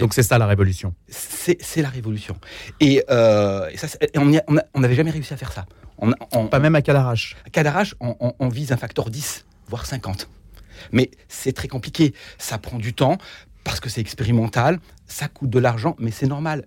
Donc 0.00 0.14
c'est 0.14 0.22
ça 0.22 0.38
la 0.38 0.46
révolution. 0.46 0.94
C'est 1.08 1.82
la 1.82 1.88
révolution. 1.88 2.36
Et, 2.80 3.02
euh, 3.10 3.70
on 4.14 4.80
n'avait 4.80 4.94
jamais 4.94 5.10
réussi 5.10 5.32
à 5.32 5.36
faire 5.36 5.52
ça. 5.52 5.66
Pas 6.50 6.58
même 6.58 6.74
à 6.74 6.82
Cadarache. 6.82 7.36
À 7.46 7.50
Cadarache, 7.50 7.94
on, 8.00 8.48
vise 8.48 8.72
un 8.72 8.76
facteur 8.76 9.10
10, 9.10 9.46
voire 9.68 9.86
50. 9.86 10.28
Mais 10.92 11.10
c'est 11.28 11.52
très 11.52 11.68
compliqué. 11.68 12.14
Ça 12.38 12.58
prend 12.58 12.78
du 12.78 12.94
temps 12.94 13.18
parce 13.64 13.80
que 13.80 13.88
c'est 13.88 14.00
expérimental, 14.00 14.78
ça 15.06 15.28
coûte 15.28 15.50
de 15.50 15.58
l'argent, 15.58 15.96
mais 15.98 16.10
c'est 16.10 16.26
normal. 16.26 16.64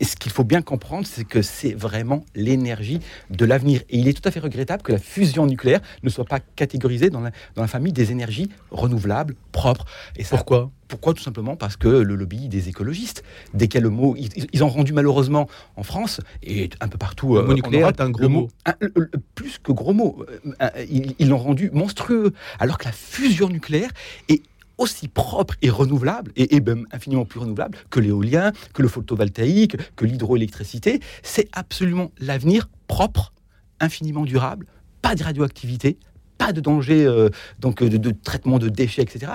Et 0.00 0.04
ce 0.04 0.16
qu'il 0.16 0.32
faut 0.32 0.44
bien 0.44 0.62
comprendre, 0.62 1.06
c'est 1.06 1.24
que 1.24 1.42
c'est 1.42 1.72
vraiment 1.72 2.24
l'énergie 2.34 3.00
de 3.30 3.44
l'avenir. 3.44 3.82
Et 3.90 3.98
il 3.98 4.08
est 4.08 4.12
tout 4.12 4.26
à 4.28 4.32
fait 4.32 4.40
regrettable 4.40 4.82
que 4.82 4.92
la 4.92 4.98
fusion 4.98 5.46
nucléaire 5.46 5.80
ne 6.02 6.08
soit 6.08 6.24
pas 6.24 6.40
catégorisée 6.40 7.10
dans 7.10 7.20
la, 7.20 7.30
dans 7.54 7.62
la 7.62 7.68
famille 7.68 7.92
des 7.92 8.10
énergies 8.10 8.50
renouvelables, 8.70 9.36
propres. 9.52 9.84
Et 10.16 10.24
pourquoi? 10.24 10.70
pourquoi? 10.88 11.14
Tout 11.14 11.22
simplement 11.22 11.56
parce 11.56 11.76
que 11.76 11.88
le 11.88 12.14
lobby 12.14 12.48
des 12.48 12.68
écologistes, 12.68 13.22
dès 13.52 13.68
qu'il 13.68 13.80
y 13.80 13.82
a 13.82 13.84
le 13.84 13.90
mot, 13.90 14.16
ils, 14.16 14.64
ont 14.64 14.68
rendu 14.68 14.92
malheureusement 14.92 15.48
en 15.76 15.82
France 15.82 16.20
et 16.42 16.70
un 16.80 16.88
peu 16.88 16.98
partout. 16.98 17.36
Le 17.36 17.42
mot 17.42 17.50
euh, 17.52 17.54
nucléaire 17.54 17.88
est 17.88 18.00
un 18.00 18.10
gros 18.10 18.28
mot. 18.28 18.48
plus 19.34 19.58
que 19.58 19.72
gros 19.72 19.92
mot. 19.92 20.24
Euh, 20.60 20.68
ils 21.18 21.28
l'ont 21.28 21.38
rendu 21.38 21.70
monstrueux. 21.72 22.32
Alors 22.58 22.78
que 22.78 22.84
la 22.84 22.92
fusion 22.92 23.48
nucléaire 23.48 23.90
est 24.28 24.42
aussi 24.78 25.08
propre 25.08 25.54
et 25.62 25.70
renouvelable, 25.70 26.32
et, 26.36 26.60
même 26.60 26.86
infiniment 26.92 27.24
plus 27.24 27.40
renouvelable 27.40 27.78
que 27.90 28.00
l'éolien, 28.00 28.52
que 28.72 28.82
le 28.82 28.88
photovoltaïque, 28.88 29.76
que 29.96 30.04
l'hydroélectricité. 30.04 31.00
C'est 31.22 31.48
absolument 31.52 32.10
l'avenir 32.18 32.68
propre, 32.86 33.32
infiniment 33.80 34.24
durable, 34.24 34.66
pas 35.02 35.14
de 35.14 35.22
radioactivité, 35.22 35.98
pas 36.38 36.52
de 36.52 36.60
danger 36.60 37.04
euh, 37.04 37.28
donc 37.60 37.82
de, 37.82 38.10
traitement 38.10 38.58
de 38.58 38.68
déchets, 38.68 39.02
etc. 39.02 39.32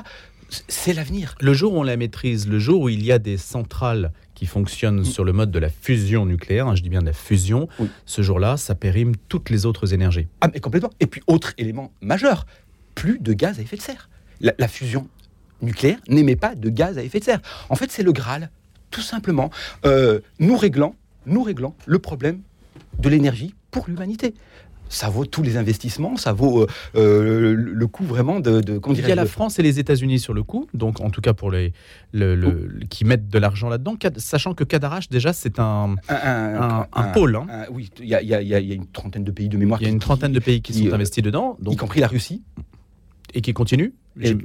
C'est 0.67 0.93
l'avenir. 0.93 1.35
Le 1.41 1.53
jour 1.53 1.73
où 1.73 1.79
on 1.79 1.83
la 1.83 1.95
maîtrise, 1.95 2.47
le 2.47 2.57
jour 2.57 2.81
où 2.81 2.89
il 2.89 3.03
y 3.03 3.11
a 3.11 3.19
des 3.19 3.37
centrales 3.37 4.11
qui 4.33 4.47
fonctionnent 4.47 5.01
mm. 5.01 5.05
sur 5.05 5.23
le 5.23 5.31
mode 5.31 5.51
de 5.51 5.59
la 5.59 5.69
fusion 5.69 6.25
nucléaire, 6.25 6.67
hein, 6.67 6.75
je 6.75 6.81
dis 6.81 6.89
bien 6.89 7.01
de 7.01 7.05
la 7.05 7.13
fusion, 7.13 7.67
ce 8.05 8.21
jour-là, 8.21 8.57
ça 8.57 8.73
périme 8.73 9.13
toutes 9.27 9.49
les 9.49 9.65
autres 9.65 9.93
énergies. 9.93 10.27
Ah, 10.41 10.49
mais 10.51 10.59
complètement. 10.59 10.91
Et 10.99 11.07
puis, 11.07 11.21
autre 11.27 11.53
élément 11.57 11.91
majeur, 12.01 12.45
plus 12.95 13.19
de 13.19 13.33
gaz 13.33 13.59
à 13.59 13.61
effet 13.61 13.77
de 13.77 13.81
serre. 13.81 14.09
la 14.41 14.67
fusion 14.67 15.07
nucléaire 15.61 15.99
n'émet 16.07 16.35
pas 16.35 16.55
de 16.55 16.69
gaz 16.69 16.97
à 16.97 17.03
effet 17.03 17.19
de 17.19 17.25
serre. 17.25 17.41
En 17.69 17.75
fait, 17.75 17.91
c'est 17.91 18.03
le 18.03 18.11
Graal, 18.11 18.49
tout 18.91 19.01
simplement. 19.01 19.49
Euh, 19.85 20.19
nous 20.39 20.57
réglons, 20.57 20.95
nous 21.25 21.43
réglons 21.43 21.73
le 21.85 21.99
problème 21.99 22.41
de 22.99 23.09
l'énergie 23.09 23.55
pour 23.71 23.85
l'humanité 23.87 24.33
ça 24.89 25.07
vaut 25.09 25.25
tous 25.25 25.43
les 25.43 25.55
investissements, 25.55 26.17
ça 26.17 26.33
vaut 26.33 26.63
euh, 26.63 26.67
euh, 26.95 27.53
le 27.55 27.87
coût 27.87 28.03
vraiment 28.03 28.39
de. 28.39 28.59
de 28.59 28.81
Il 28.89 29.07
y 29.07 29.11
a 29.11 29.15
la 29.15 29.25
France 29.25 29.59
et 29.59 29.63
les 29.63 29.79
États-Unis 29.79 30.19
sur 30.19 30.33
le 30.33 30.43
coup, 30.43 30.67
donc 30.73 30.99
en 30.99 31.11
tout 31.11 31.21
cas 31.21 31.33
pour 31.33 31.51
les 31.51 31.73
le, 32.11 32.79
qui 32.89 33.05
mettent 33.05 33.29
de 33.29 33.39
l'argent 33.39 33.69
là-dedans, 33.69 33.95
sachant 34.17 34.53
que 34.53 34.63
Cadarache 34.63 35.09
déjà 35.09 35.31
c'est 35.31 35.59
un, 35.59 35.95
un, 36.09 37.03
pôle. 37.13 37.35
Hein. 37.35 37.65
oui, 37.71 37.89
il 37.99 38.07
y, 38.07 38.15
a, 38.15 38.59
une 38.59 38.87
trentaine 38.87 39.23
de 39.23 39.31
pays 39.31 39.47
de 39.47 39.57
mémoire. 39.57 39.79
Il 39.81 39.85
y 39.85 39.87
a 39.87 39.91
une 39.91 39.99
trentaine 39.99 40.33
de 40.33 40.39
pays 40.39 40.61
qui, 40.61 40.73
sont 40.73 40.93
investis 40.93 41.23
dedans, 41.23 41.55
donc, 41.61 41.75
y 41.75 41.77
compris 41.77 41.99
la 41.99 42.07
Russie 42.07 42.41
et 43.33 43.41
qui 43.41 43.53
continue 43.53 43.93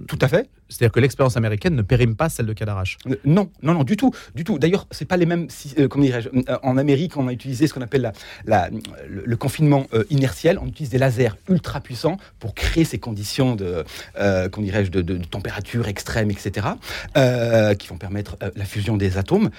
Tout 0.07 0.19
à 0.21 0.29
fait. 0.29 0.49
C'est-à-dire 0.69 0.93
que 0.93 1.01
l'expérience 1.01 1.37
américaine 1.37 1.75
ne 1.75 1.83
périme 1.83 2.17
pas 2.17 2.29
celle 2.29 2.47
de 2.47 2.53
Cadarache. 2.53 2.99
Euh, 3.07 3.17
non, 3.25 3.51
non, 3.63 3.75
non, 3.75 3.85
du 3.85 3.97
tout, 3.97 4.13
du 4.35 4.45
tout. 4.45 4.59
D'ailleurs, 4.59 4.87
c'est 4.91 5.05
pas 5.05 5.17
les 5.17 5.27
mêmes. 5.27 5.49
Euh, 5.79 5.89
comment 5.89 6.05
dirais-je 6.05 6.29
euh, 6.29 6.59
En 6.63 6.77
Amérique, 6.77 7.17
on 7.17 7.29
a 7.29 7.33
utilisé 7.33 7.67
ce 7.67 7.75
qu'on 7.75 7.83
appelle 7.83 8.13
la, 8.47 8.71
le, 9.09 9.37
confinement 9.37 9.87
inertiel. 10.11 10.59
On 10.61 10.67
utilise 10.67 10.91
des 10.91 10.99
lasers 10.99 11.37
ultra 11.49 11.81
puissants 11.81 12.17
pour 12.39 12.55
créer 12.55 12.85
ces 12.85 12.99
conditions 12.99 13.57
de, 13.57 13.85
dirais-je, 14.59 14.91
de, 14.91 15.17
température 15.25 15.89
extrême, 15.89 16.31
etc., 16.31 16.67
qui 17.79 17.89
vont 17.89 17.99
permettre 17.99 18.37
la 18.55 18.65
fusion 18.65 18.97
des 18.97 19.19
atomes 19.19 19.51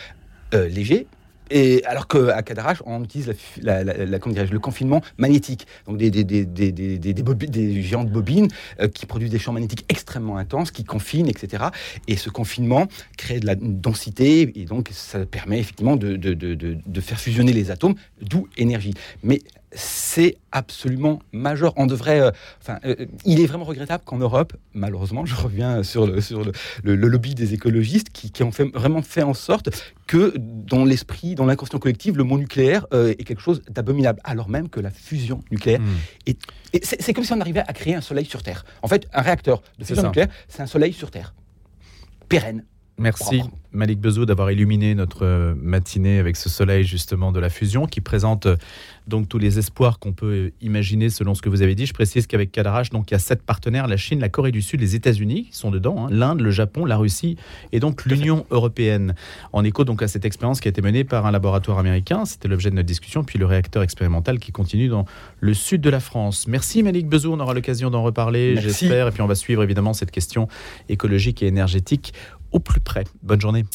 légers 0.54 1.08
Et 1.52 1.84
alors 1.86 2.08
qu'à 2.08 2.42
Cadarache, 2.44 2.82
on 2.86 3.04
utilise 3.04 3.34
le 3.62 4.58
confinement 4.58 5.02
magnétique, 5.18 5.68
donc 5.88 5.98
des, 5.98 6.10
des, 6.12 6.24
des, 6.24 6.46
des, 6.46 6.72
des 6.72 7.82
géantes 7.82 8.10
bobines 8.10 8.48
euh, 8.80 8.88
qui 8.88 9.06
produisent 9.06 9.32
des 9.32 9.40
champs 9.40 9.54
magnétiques 9.54 9.86
extrêmement 9.90 10.38
intenses, 10.38 10.72
qui 10.72 10.84
confinent, 10.84 11.28
etc. 11.28 11.66
Et 12.08 12.18
ce 12.18 12.30
confinement 12.30 12.88
crée 13.18 13.40
de 13.40 13.46
la 13.46 13.56
densité, 13.56 14.52
et 14.60 14.66
donc 14.66 14.90
ça 14.92 15.26
permet 15.26 15.60
effectivement 15.60 15.96
de, 15.96 16.16
de, 16.16 16.34
de, 16.34 16.56
de 16.56 17.02
faire 17.02 17.20
fusionner 17.20 17.54
les 17.54 17.72
atomes, 17.72 17.96
d'où 18.22 18.48
énergie. 18.58 18.94
Mais 19.24 19.42
c'est 19.76 20.38
absolument 20.52 21.20
majeur. 21.32 21.74
On 21.76 21.86
devrait, 21.86 22.22
euh, 22.22 22.32
enfin, 22.62 22.80
euh, 22.86 22.96
il 23.26 23.42
est 23.42 23.46
vraiment 23.46 23.66
regrettable 23.66 24.04
qu'en 24.06 24.18
Europe, 24.18 24.54
malheureusement, 24.74 25.26
je 25.26 25.36
reviens 25.36 25.84
sur 25.84 26.08
le, 26.08 26.22
sur 26.22 26.44
le, 26.84 26.96
lobby 26.96 27.36
des 27.36 27.54
écologistes 27.54 28.10
qui, 28.10 28.44
ont 28.44 28.52
fait, 28.52 28.66
vraiment 28.74 29.02
fait 29.02 29.24
en 29.24 29.34
sorte 29.34 29.70
que 30.08 30.34
dans 30.38 30.86
l'esprit, 30.86 31.36
dans 31.36 31.46
l'inconscient 31.46 31.80
collectif, 31.80 32.16
le 32.16 32.24
mot 32.24 32.38
nucléaire 32.38 32.88
euh, 32.94 33.14
est 33.18 33.24
quelque 33.24 33.42
chose 33.42 33.62
d'abominable, 33.70 34.20
alors 34.24 34.50
même 34.50 34.70
que 34.70 34.80
la 34.80 34.90
fusion 34.90 35.42
nucléaire 35.52 35.82
hmm. 35.82 36.28
est, 36.28 36.40
c'est 36.84 37.14
comme 37.14 37.24
si 37.24 37.34
on 37.34 37.42
arrivait 37.42 37.64
à 37.66 37.74
créer 37.74 37.96
un 37.96 38.02
soleil 38.02 38.26
sur 38.26 38.44
Terre. 38.44 38.66
En 38.82 38.88
fait, 38.88 39.08
un 39.14 39.22
réacteur 39.22 39.62
de 39.78 39.86
fusion 39.86 40.04
nucléaire, 40.04 40.30
c'est 40.48 40.62
un 40.62 40.68
soleil 40.68 40.94
sur 40.94 41.12
Terre, 41.12 41.34
pérenne, 42.28 42.64
Merci 42.98 43.42
Malik 43.74 44.00
Bezou 44.00 44.26
d'avoir 44.26 44.52
illuminé 44.52 44.96
notre 44.96 45.26
euh, 45.26 45.54
matinée 45.62 46.18
avec 46.18 46.38
ce 46.38 46.48
soleil 46.48 46.86
justement 46.86 47.34
de 47.34 47.42
la 47.42 47.50
fusion 47.50 47.88
qui 47.88 48.00
présente 48.00 48.46
euh, 48.46 48.56
donc 49.06 49.28
tous 49.28 49.38
les 49.38 49.60
espoirs 49.60 50.00
qu'on 50.00 50.14
peut 50.14 50.52
imaginer 50.62 51.10
selon 51.10 51.36
ce 51.36 51.42
que 51.42 51.50
vous 51.50 51.62
avez 51.62 51.76
dit. 51.76 51.86
Je 51.86 51.94
précise 51.94 52.26
qu'avec 52.26 52.54
Cadarache, 52.54 52.90
donc 52.90 53.12
il 53.12 53.14
y 53.14 53.16
a 53.16 53.20
sept 53.20 53.44
partenaires 53.44 53.88
la 53.88 53.98
Chine, 53.98 54.22
la 54.22 54.30
Corée 54.30 54.52
du 54.52 54.62
Sud, 54.62 54.80
les 54.80 54.96
États-Unis 54.96 55.50
qui 55.52 55.58
sont 55.58 55.72
dedans, 55.72 56.06
hein, 56.06 56.08
l'Inde, 56.10 56.40
le 56.40 56.52
Japon, 56.52 56.86
la 56.86 56.96
Russie 56.96 57.36
et 57.74 57.82
donc 57.82 58.06
l'Union 58.06 58.46
européenne. 58.50 59.14
En 59.52 59.66
écho 59.66 59.84
donc 59.84 60.02
à 60.02 60.08
cette 60.08 60.24
expérience 60.24 60.62
qui 60.62 60.70
a 60.70 60.72
été 60.72 60.82
menée 60.82 61.04
par 61.04 61.26
un 61.26 61.32
laboratoire 61.32 61.78
américain, 61.78 62.24
c'était 62.24 62.48
l'objet 62.48 62.70
de 62.70 62.76
notre 62.76 62.88
discussion, 62.88 63.26
puis 63.26 63.38
le 63.38 63.46
réacteur 63.46 63.84
expérimental 63.84 64.40
qui 64.40 64.54
continue 64.54 64.88
dans 64.88 65.06
le 65.42 65.54
sud 65.54 65.82
de 65.82 65.90
la 65.90 66.00
France. 66.00 66.48
Merci 66.48 66.82
Malik 66.82 67.08
Bezou, 67.08 67.34
on 67.34 67.40
aura 67.42 67.54
l'occasion 67.54 67.90
d'en 67.90 68.04
reparler, 68.04 68.56
j'espère, 68.56 69.10
et 69.10 69.12
puis 69.12 69.22
on 69.22 69.28
va 69.28 69.36
suivre 69.36 69.64
évidemment 69.64 69.92
cette 69.92 70.12
question 70.12 70.48
écologique 70.88 71.44
et 71.44 71.48
énergétique 71.48 72.14
au 72.56 72.60
plus 72.60 72.80
près. 72.80 73.04
Bonne 73.22 73.42
journée. 73.42 73.66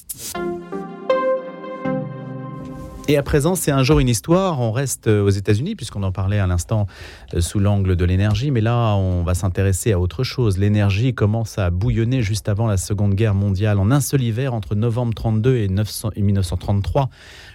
Et 3.08 3.16
à 3.16 3.22
présent, 3.25 3.56
c'est 3.56 3.72
un 3.72 3.82
jour 3.82 3.99
une 3.99 4.08
histoire. 4.08 4.60
On 4.60 4.70
reste 4.70 5.08
euh, 5.08 5.22
aux 5.22 5.30
États-Unis, 5.30 5.75
puisqu'on 5.75 6.04
en 6.04 6.12
parlait 6.12 6.38
à 6.38 6.46
l'instant 6.46 6.87
euh, 7.34 7.40
sous 7.40 7.58
l'angle 7.58 7.96
de 7.96 8.04
l'énergie. 8.04 8.52
Mais 8.52 8.60
là, 8.60 8.94
on 8.94 9.25
va 9.25 9.34
s'intéresser 9.34 9.92
à 9.92 9.99
autre 9.99 10.22
chose. 10.22 10.58
L'énergie 10.58 11.12
commence 11.12 11.58
à 11.58 11.70
bouillonner 11.70 12.22
juste 12.22 12.49
avant 12.49 12.68
la 12.68 12.76
Seconde 12.76 13.14
Guerre 13.14 13.34
mondiale, 13.34 13.80
en 13.80 13.90
un 13.90 14.00
seul 14.00 14.22
hiver 14.22 14.54
entre 14.54 14.76
novembre 14.76 15.12
32 15.12 15.56
et, 15.56 15.68
1933. 15.68 17.10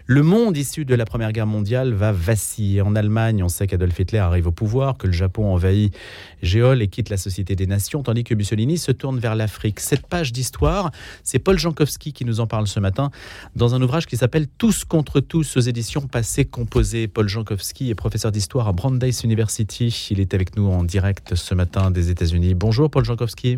Le 0.07 0.21
monde 0.21 0.55
issu 0.55 0.85
de 0.85 0.93
la 0.93 1.03
Première 1.03 1.31
Guerre 1.31 1.47
mondiale 1.47 1.91
va 1.91 2.11
vaciller. 2.11 2.81
En 2.81 2.95
Allemagne, 2.95 3.41
on 3.41 3.49
sait 3.49 3.65
qu'Adolf 3.65 3.99
Hitler 3.99 4.19
arrive 4.19 4.45
au 4.45 4.51
pouvoir, 4.51 4.99
que 4.99 5.07
le 5.07 5.13
Japon 5.13 5.51
envahit 5.51 5.97
Géol 6.43 6.83
et 6.83 6.87
quitte 6.89 7.09
la 7.09 7.17
Société 7.17 7.55
des 7.55 7.65
Nations, 7.65 8.03
tandis 8.03 8.23
que 8.23 8.35
Mussolini 8.35 8.77
se 8.77 8.91
tourne 8.91 9.17
vers 9.17 9.33
l'Afrique. 9.33 9.79
Cette 9.79 10.05
page 10.05 10.31
d'histoire, 10.31 10.91
c'est 11.23 11.39
Paul 11.39 11.57
Jankowski 11.57 12.13
qui 12.13 12.23
nous 12.23 12.39
en 12.39 12.45
parle 12.45 12.67
ce 12.67 12.79
matin 12.79 13.09
dans 13.55 13.73
un 13.73 13.81
ouvrage 13.81 14.05
qui 14.05 14.15
s'appelle 14.15 14.45
Tous 14.59 14.85
contre 14.85 15.21
tous 15.21 15.57
aux 15.57 15.61
éditions 15.61 16.01
passées 16.01 16.45
composées. 16.45 17.07
Paul 17.07 17.27
Jankowski 17.27 17.89
est 17.89 17.95
professeur 17.95 18.31
d'histoire 18.31 18.67
à 18.67 18.73
Brandeis 18.73 19.21
University. 19.23 20.09
Il 20.11 20.19
est 20.19 20.35
avec 20.35 20.55
nous 20.55 20.67
en 20.67 20.83
direct 20.83 21.33
ce 21.33 21.55
matin 21.55 21.89
des 21.89 22.11
États-Unis. 22.11 22.53
Bonjour 22.53 22.91
Paul 22.91 23.05
Jankowski. 23.05 23.57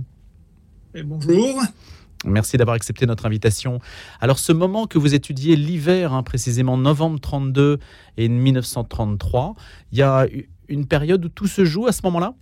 Et 0.96 1.04
bonjour. 1.04 1.62
Merci 2.26 2.58
d'avoir 2.58 2.76
accepté 2.76 3.06
notre 3.06 3.26
invitation. 3.26 3.80
Alors 4.20 4.40
ce 4.40 4.52
moment 4.52 4.88
que 4.88 4.98
vous 4.98 5.14
étudiez 5.14 5.56
l'hiver, 5.56 6.14
hein, 6.14 6.24
précisément 6.24 6.78
novembre 6.78 7.20
32 7.20 7.80
et 8.18 8.30
1933, 8.30 9.56
il 9.92 10.00
y 10.00 10.02
a 10.02 10.28
une 10.68 10.86
période 10.86 11.26
où 11.26 11.30
tout 11.30 11.48
se 11.48 11.64
joue 11.64 11.88
à 11.88 11.92
ce 11.92 12.02
moment-là? 12.06 12.34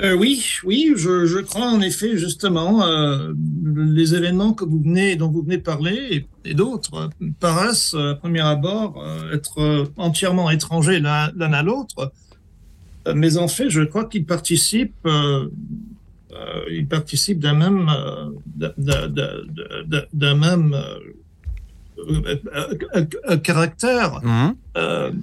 Euh, 0.00 0.16
oui, 0.16 0.42
oui, 0.64 0.94
je, 0.96 1.38
crois 1.42 1.66
en 1.66 1.82
effet 1.82 2.16
justement 2.16 2.86
euh, 2.86 3.34
les 3.62 4.14
événements 4.14 4.54
que 4.54 4.64
vous 4.64 4.80
venez, 4.80 5.16
dont 5.16 5.30
vous 5.30 5.42
venez 5.42 5.58
parler 5.58 6.26
et, 6.46 6.54
d'autres 6.54 7.10
paraissent 7.40 7.94
à 7.94 8.14
premier 8.14 8.40
abord 8.40 9.04
euh, 9.04 9.34
être 9.34 9.92
entièrement 9.98 10.48
étrangers 10.48 10.98
l'un 10.98 11.28
à 11.38 11.62
l'autre, 11.62 12.10
mais 13.14 13.36
en 13.36 13.48
fait, 13.48 13.68
je 13.68 13.82
crois 13.82 14.04
qu'ils 14.04 14.24
participent 14.24 14.94
euh, 15.06 15.48
il 16.70 16.86
participe 16.86 17.38
d'un 17.38 17.54
même, 17.54 17.90
euh, 17.90 18.30
d'un 20.12 20.34
même 20.34 20.76
euh, 21.98 23.36
caractère 23.42 24.20
mhm. 24.22 24.54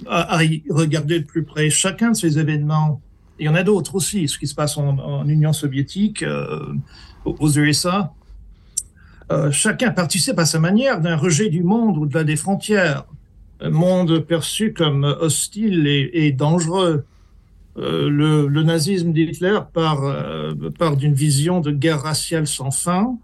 à, 0.06 0.44
y 0.44 0.62
regarder 0.70 1.20
de 1.20 1.24
plus 1.24 1.42
près. 1.42 1.70
Chacun 1.70 2.12
de 2.12 2.16
ces 2.16 2.38
événements, 2.38 3.00
il 3.38 3.46
y 3.46 3.48
en 3.48 3.54
a 3.54 3.62
d'autres 3.62 3.94
aussi, 3.94 4.28
ce 4.28 4.38
qui 4.38 4.46
se 4.46 4.54
passe 4.54 4.76
en, 4.78 5.26
Union 5.26 5.52
soviétique, 5.52 6.24
aux 7.24 7.50
USA, 7.50 8.12
chacun 9.50 9.90
participe 9.90 10.38
à 10.38 10.44
sa 10.44 10.58
manière 10.58 11.00
d'un 11.00 11.16
rejet 11.16 11.48
du 11.48 11.62
monde 11.62 11.98
au-delà 11.98 12.24
des 12.24 12.36
frontières, 12.36 13.04
un 13.60 13.70
monde 13.70 14.20
perçu 14.20 14.72
comme 14.72 15.04
hostile 15.04 15.86
et 15.86 16.32
dangereux. 16.32 17.04
Euh, 17.78 18.10
le, 18.10 18.62
nazisme 18.62 19.12
d'Hitler 19.12 19.58
part, 19.72 20.04
euh, 20.04 20.54
part 20.76 20.96
d'une 20.96 21.14
vision 21.14 21.60
de 21.60 21.70
guerre 21.70 22.02
raciale 22.02 22.46
sans 22.46 22.70
fin. 22.70 23.16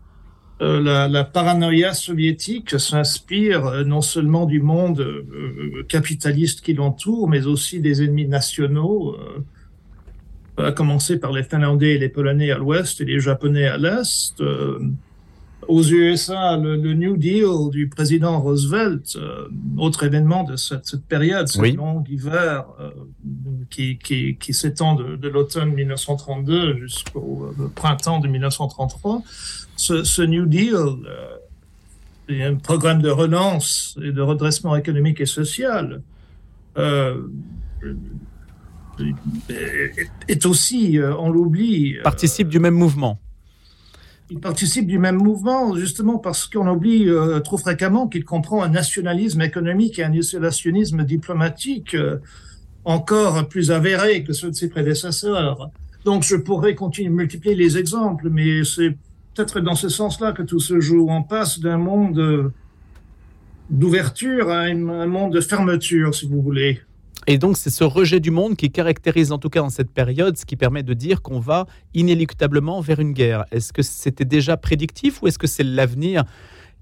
Euh, 0.62 1.08
la, 1.08 1.24
paranoïa 1.24 1.92
soviétique 1.92 2.78
s'inspire 2.78 3.84
non 3.84 4.00
seulement 4.00 4.46
du 4.46 4.62
monde 4.62 5.04
capitaliste 5.88 6.62
qui 6.62 6.74
l'entoure, 6.74 7.28
mais 7.28 7.46
aussi 7.46 7.80
des 7.80 8.02
ennemis 8.02 8.28
nationaux, 8.28 9.16
à 10.56 10.72
commencer 10.72 11.18
par 11.18 11.32
les 11.32 11.42
Finlandais 11.42 11.94
et 11.94 11.98
les 11.98 12.08
Polonais 12.08 12.50
à 12.50 12.56
l'ouest 12.56 13.00
et 13.02 13.04
les 13.04 13.20
Japonais 13.20 13.66
à 13.66 13.76
l'est 13.76 14.42
aux 15.68 15.82
USA, 15.82 16.56
le, 16.56 16.94
New 16.94 17.16
Deal 17.16 17.70
du 17.70 17.88
président 17.88 18.40
Roosevelt, 18.40 19.16
euh, 19.16 19.48
autre 19.78 20.04
événement 20.04 20.44
de 20.44 20.56
cette, 20.56 20.96
période, 21.08 21.48
ce 21.48 21.74
long 21.74 22.04
hiver 22.08 22.64
euh, 22.80 22.90
qui, 23.70 23.98
qui, 23.98 24.54
s'étend 24.54 24.94
de, 24.94 25.28
l'automne 25.28 25.72
1932 25.72 26.78
jusqu'au 26.78 27.52
euh, 27.58 27.68
printemps 27.74 28.20
de 28.20 28.28
1933, 28.28 29.22
ce, 29.76 30.22
New 30.22 30.46
Deal, 30.46 30.76
est 32.28 32.42
un 32.42 32.56
programme 32.56 33.02
de 33.02 33.10
relance 33.10 33.98
et 34.02 34.12
de 34.12 34.22
redressement 34.22 34.76
économique 34.76 35.20
et 35.20 35.26
social, 35.26 36.02
est 40.28 40.46
aussi, 40.46 40.98
on 41.18 41.30
l'oublie. 41.30 41.96
Participe 42.02 42.48
du 42.48 42.58
même 42.58 42.74
mouvement 42.74 43.18
il 44.30 44.40
participe 44.40 44.86
du 44.86 44.98
même 44.98 45.16
mouvement, 45.16 45.76
justement 45.76 46.18
parce 46.18 46.46
qu'on 46.46 46.66
oublie 46.68 47.08
euh, 47.08 47.38
trop 47.40 47.58
fréquemment 47.58 48.08
qu'il 48.08 48.24
comprend 48.24 48.62
un 48.62 48.68
nationalisme 48.68 49.40
économique 49.40 49.98
et 49.98 50.04
un 50.04 50.12
isolationnisme 50.12 51.04
diplomatique 51.04 51.94
euh, 51.94 52.18
encore 52.84 53.48
plus 53.48 53.70
avéré 53.70 54.24
que 54.24 54.32
ceux 54.32 54.50
de 54.50 54.56
ses 54.56 54.68
prédécesseurs. 54.68 55.70
Donc 56.04 56.22
je 56.22 56.36
pourrais 56.36 56.74
continuer 56.74 57.10
de 57.10 57.14
multiplier 57.14 57.54
les 57.54 57.78
exemples, 57.78 58.28
mais 58.30 58.64
c'est 58.64 58.90
peut-être 59.34 59.60
dans 59.60 59.74
ce 59.74 59.88
sens-là 59.88 60.32
que 60.32 60.42
tout 60.42 60.60
se 60.60 60.80
joue. 60.80 61.06
On 61.08 61.22
passe 61.22 61.60
d'un 61.60 61.78
monde 61.78 62.52
d'ouverture 63.70 64.50
à 64.50 64.60
un 64.60 65.06
monde 65.06 65.32
de 65.32 65.40
fermeture, 65.40 66.14
si 66.14 66.26
vous 66.26 66.40
voulez. 66.40 66.80
Et 67.28 67.38
donc, 67.38 67.56
c'est 67.56 67.70
ce 67.70 67.82
rejet 67.82 68.20
du 68.20 68.30
monde 68.30 68.56
qui 68.56 68.70
caractérise, 68.70 69.32
en 69.32 69.38
tout 69.38 69.48
cas 69.48 69.60
dans 69.60 69.70
cette 69.70 69.90
période, 69.90 70.36
ce 70.36 70.46
qui 70.46 70.54
permet 70.54 70.84
de 70.84 70.94
dire 70.94 71.22
qu'on 71.22 71.40
va 71.40 71.66
inéluctablement 71.92 72.80
vers 72.80 73.00
une 73.00 73.12
guerre. 73.12 73.44
Est-ce 73.50 73.72
que 73.72 73.82
c'était 73.82 74.24
déjà 74.24 74.56
prédictif 74.56 75.22
ou 75.22 75.26
est-ce 75.26 75.38
que 75.38 75.48
c'est 75.48 75.64
l'avenir 75.64 76.24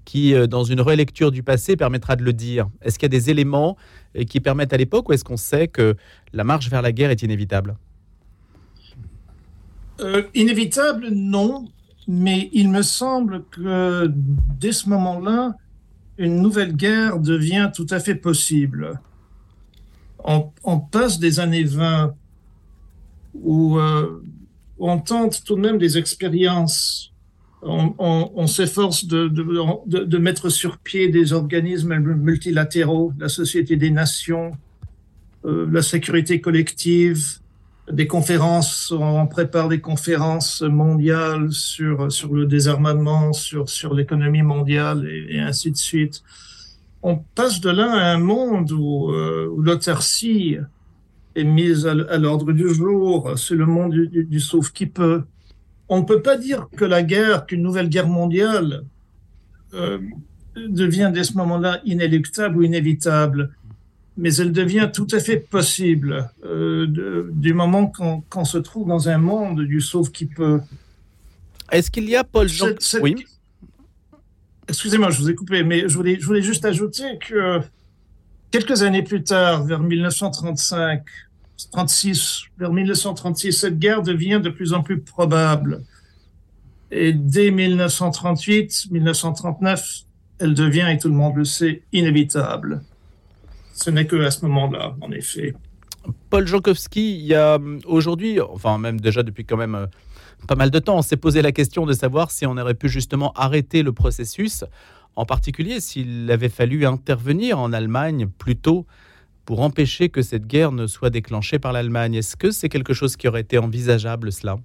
qui, 0.05 0.35
euh, 0.35 0.45
dans 0.45 0.63
une 0.63 0.81
relecture 0.81 1.31
du 1.31 1.41
passé, 1.41 1.75
permettra 1.75 2.15
de 2.15 2.23
le 2.23 2.31
dire? 2.31 2.67
Est-ce 2.83 2.99
qu'il 2.99 3.05
y 3.05 3.13
a 3.15 3.17
des 3.17 3.31
éléments 3.31 3.75
euh, 4.15 4.23
qui 4.23 4.39
permettent 4.39 4.73
à 4.73 4.77
l'époque 4.77 5.09
ou 5.09 5.13
est-ce 5.13 5.23
qu'on 5.23 5.37
sait 5.37 5.67
que 5.67 5.95
la 6.31 6.43
marche 6.43 6.69
vers 6.69 6.83
la 6.83 6.91
guerre 6.91 7.09
est 7.09 7.23
inévitable? 7.23 7.75
Euh, 10.01 10.23
Inévitable, 10.35 11.07
non. 11.09 11.65
Mais 12.07 12.51
il 12.53 12.69
me 12.69 12.83
semble 12.83 13.45
que 13.49 14.11
dès 14.59 14.73
ce 14.73 14.89
moment-là, 14.89 15.55
une 16.19 16.39
nouvelle 16.39 16.75
guerre 16.75 17.19
devient 17.19 17.71
tout 17.73 17.87
à 17.89 17.99
fait 17.99 18.13
possible 18.13 18.99
on, 20.25 20.79
passe 20.79 21.19
des 21.19 21.39
années 21.39 21.63
20 21.63 22.13
où 23.35 23.77
euh, 23.77 24.23
on 24.79 24.99
tente 24.99 25.43
tout 25.43 25.55
de 25.55 25.61
même 25.61 25.77
des 25.77 25.97
expériences. 25.97 27.11
On, 27.67 28.45
s'efforce 28.45 29.05
de, 29.05 30.17
mettre 30.17 30.49
sur 30.49 30.77
pied 30.77 31.09
des 31.09 31.33
organismes 31.33 31.95
multilatéraux, 31.97 33.11
la 33.17 33.27
Société 33.27 33.75
des 33.75 33.89
Nations, 33.89 34.51
euh, 35.45 35.67
la 35.71 35.81
sécurité 35.81 36.41
collective, 36.41 37.39
des 37.91 38.07
conférences, 38.07 38.91
on 38.91 39.27
prépare 39.27 39.69
des 39.69 39.79
conférences 39.79 40.61
mondiales 40.61 41.51
sur, 41.51 42.11
sur 42.11 42.33
le 42.33 42.45
désarmement, 42.45 43.33
sur, 43.33 43.69
sur 43.69 43.93
l'économie 43.93 44.41
mondiale 44.41 45.07
et, 45.07 45.39
ainsi 45.39 45.71
de 45.71 45.77
suite. 45.77 46.23
On 47.07 47.17
passe 47.35 47.61
de 47.61 47.69
là 47.69 47.91
à 47.93 48.13
un 48.13 48.17
monde 48.17 48.71
où, 48.71 49.11
euh, 49.11 49.47
où 49.47 49.61
l'autarcie 49.61 50.57
est 51.35 51.43
mise 51.43 51.85
à, 51.85 52.17
l'ordre 52.17 52.51
du 52.51 52.73
jour, 52.73 53.37
c'est 53.37 53.53
le 53.53 53.67
monde 53.67 53.91
du, 53.91 54.23
du, 54.23 54.39
sauf 54.39 54.71
qui 54.71 54.87
peut. 54.87 55.21
On 55.87 55.99
ne 55.99 56.05
peut 56.05 56.23
pas 56.23 56.35
dire 56.35 56.67
que 56.75 56.83
la 56.83 57.03
guerre, 57.03 57.45
qu'une 57.45 57.61
nouvelle 57.61 57.89
guerre 57.89 58.07
mondiale 58.07 58.85
euh, 59.75 59.99
devient 60.55 61.11
dès 61.13 61.23
ce 61.23 61.33
moment-là 61.37 61.79
inéluctable 61.85 62.57
ou 62.57 62.63
inévitable 62.63 63.51
mais 64.17 64.33
elle 64.35 64.51
devient 64.51 64.89
tout 64.91 65.07
à 65.11 65.19
fait 65.19 65.37
possible 65.37 66.29
euh, 66.45 67.27
du 67.33 67.53
moment 67.53 67.91
qu'on 68.29 68.45
se 68.45 68.57
trouve 68.57 68.87
dans 68.87 69.09
un 69.09 69.17
monde 69.17 69.61
du 69.61 69.81
sauf 69.81 70.09
qui 70.09 70.25
peut. 70.25 70.61
Est-ce 71.71 71.91
qu'il 71.91 72.07
y 72.09 72.15
a, 72.15 72.23
Paul 72.23 72.47
Jean 72.47 72.69
Oui. 73.01 73.25
Excusez-moi, 74.67 75.09
je 75.09 75.19
vous 75.19 75.29
ai 75.29 75.35
coupé, 75.35 75.63
mais 75.63 75.87
je 75.87 75.95
voulais, 75.95 76.41
juste 76.41 76.65
ajouter 76.65 77.17
que 77.19 77.61
quelques 78.51 78.83
années 78.83 79.03
plus 79.03 79.23
tard, 79.23 79.63
vers 79.63 79.79
1935, 79.79 81.03
36, 81.71 82.43
vers 82.57 82.73
1936, 82.73 83.53
cette 83.53 83.79
guerre 83.79 84.01
devient 84.01 84.39
de 84.43 84.49
plus 84.49 84.73
en 84.73 84.81
plus 84.81 84.99
probable. 84.99 85.83
Et 86.91 87.13
dès 87.13 87.51
1938, 87.51 88.87
1939, 88.91 90.01
elle 90.39 90.53
devient, 90.53 90.87
et 90.91 90.97
tout 90.97 91.09
le 91.09 91.15
monde 91.15 91.35
le 91.35 91.45
sait, 91.45 91.83
inévitable 91.93 92.81
ce 93.75 93.89
n'est 93.89 94.07
que 94.07 94.15
à 94.15 94.31
ce 94.31 94.45
moment-là, 94.45 94.95
en 95.01 95.11
effet. 95.11 95.53
Paul 96.29 96.47
Jankowski, 96.47 97.17
il 97.17 97.25
y 97.25 97.35
a 97.35 97.55
euh, 97.55 97.79
aujourd'hui, 97.85 98.39
enfin 98.39 98.77
même 98.77 98.99
déjà 98.99 99.21
depuis 99.21 99.45
quand 99.45 99.57
même 99.57 99.75
euh, 99.75 99.87
pas 100.45 100.55
mal 100.55 100.71
de 100.71 100.79
temps, 100.79 100.97
on 100.97 101.01
s'est 101.01 101.17
posé 101.17 101.41
la 101.41 101.51
question 101.51 101.85
de 101.85 101.93
savoir 101.93 102.31
si 102.31 102.45
on 102.45 102.57
aurait 102.57 102.73
pu 102.73 102.89
justement 102.89 103.31
arrêter 103.33 103.83
le 103.83 103.93
processus, 103.93 104.63
en 105.15 105.25
particulier 105.25 105.79
s'il 105.79 106.29
avait 106.31 106.49
fallu 106.49 106.85
intervenir 106.85 107.59
en 107.59 107.73
Allemagne 107.73 108.27
plus 108.27 108.55
tôt 108.55 108.85
pour 109.45 109.61
empêcher 109.61 110.09
que 110.09 110.21
cette 110.21 110.47
guerre 110.47 110.71
ne 110.71 110.87
soit 110.87 111.09
déclenchée 111.09 111.59
par 111.59 111.71
l'Allemagne. 111.71 112.15
Est-ce 112.15 112.35
que 112.35 112.51
c'est 112.51 112.69
quelque 112.69 112.93
chose 112.93 113.15
qui 113.15 113.27
aurait 113.27 113.41
été 113.41 113.57
envisageable, 113.57 114.31
cela? 114.31 114.57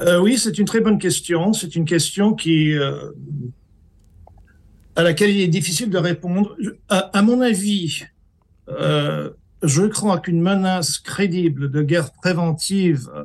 Euh, 0.00 0.18
Oui, 0.18 0.38
c'est 0.38 0.58
une 0.58 0.64
très 0.64 0.80
bonne 0.80 0.98
question. 0.98 1.52
C'est 1.52 1.76
une 1.76 1.84
question 1.84 2.32
qui, 2.32 2.74
à 4.96 5.02
laquelle 5.02 5.30
il 5.30 5.40
est 5.40 5.48
difficile 5.48 5.90
de 5.90 5.98
répondre. 5.98 6.56
À, 6.88 7.22
mon 7.22 7.40
avis, 7.40 8.04
euh, 8.68 9.30
je 9.62 9.82
crois 9.82 10.20
qu'une 10.20 10.40
menace 10.40 10.98
crédible 10.98 11.70
de 11.70 11.82
guerre 11.82 12.12
préventive 12.12 13.08
euh, 13.14 13.24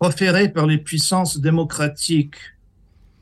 proférée 0.00 0.48
par 0.48 0.66
les 0.66 0.78
puissances 0.78 1.38
démocratiques 1.38 2.38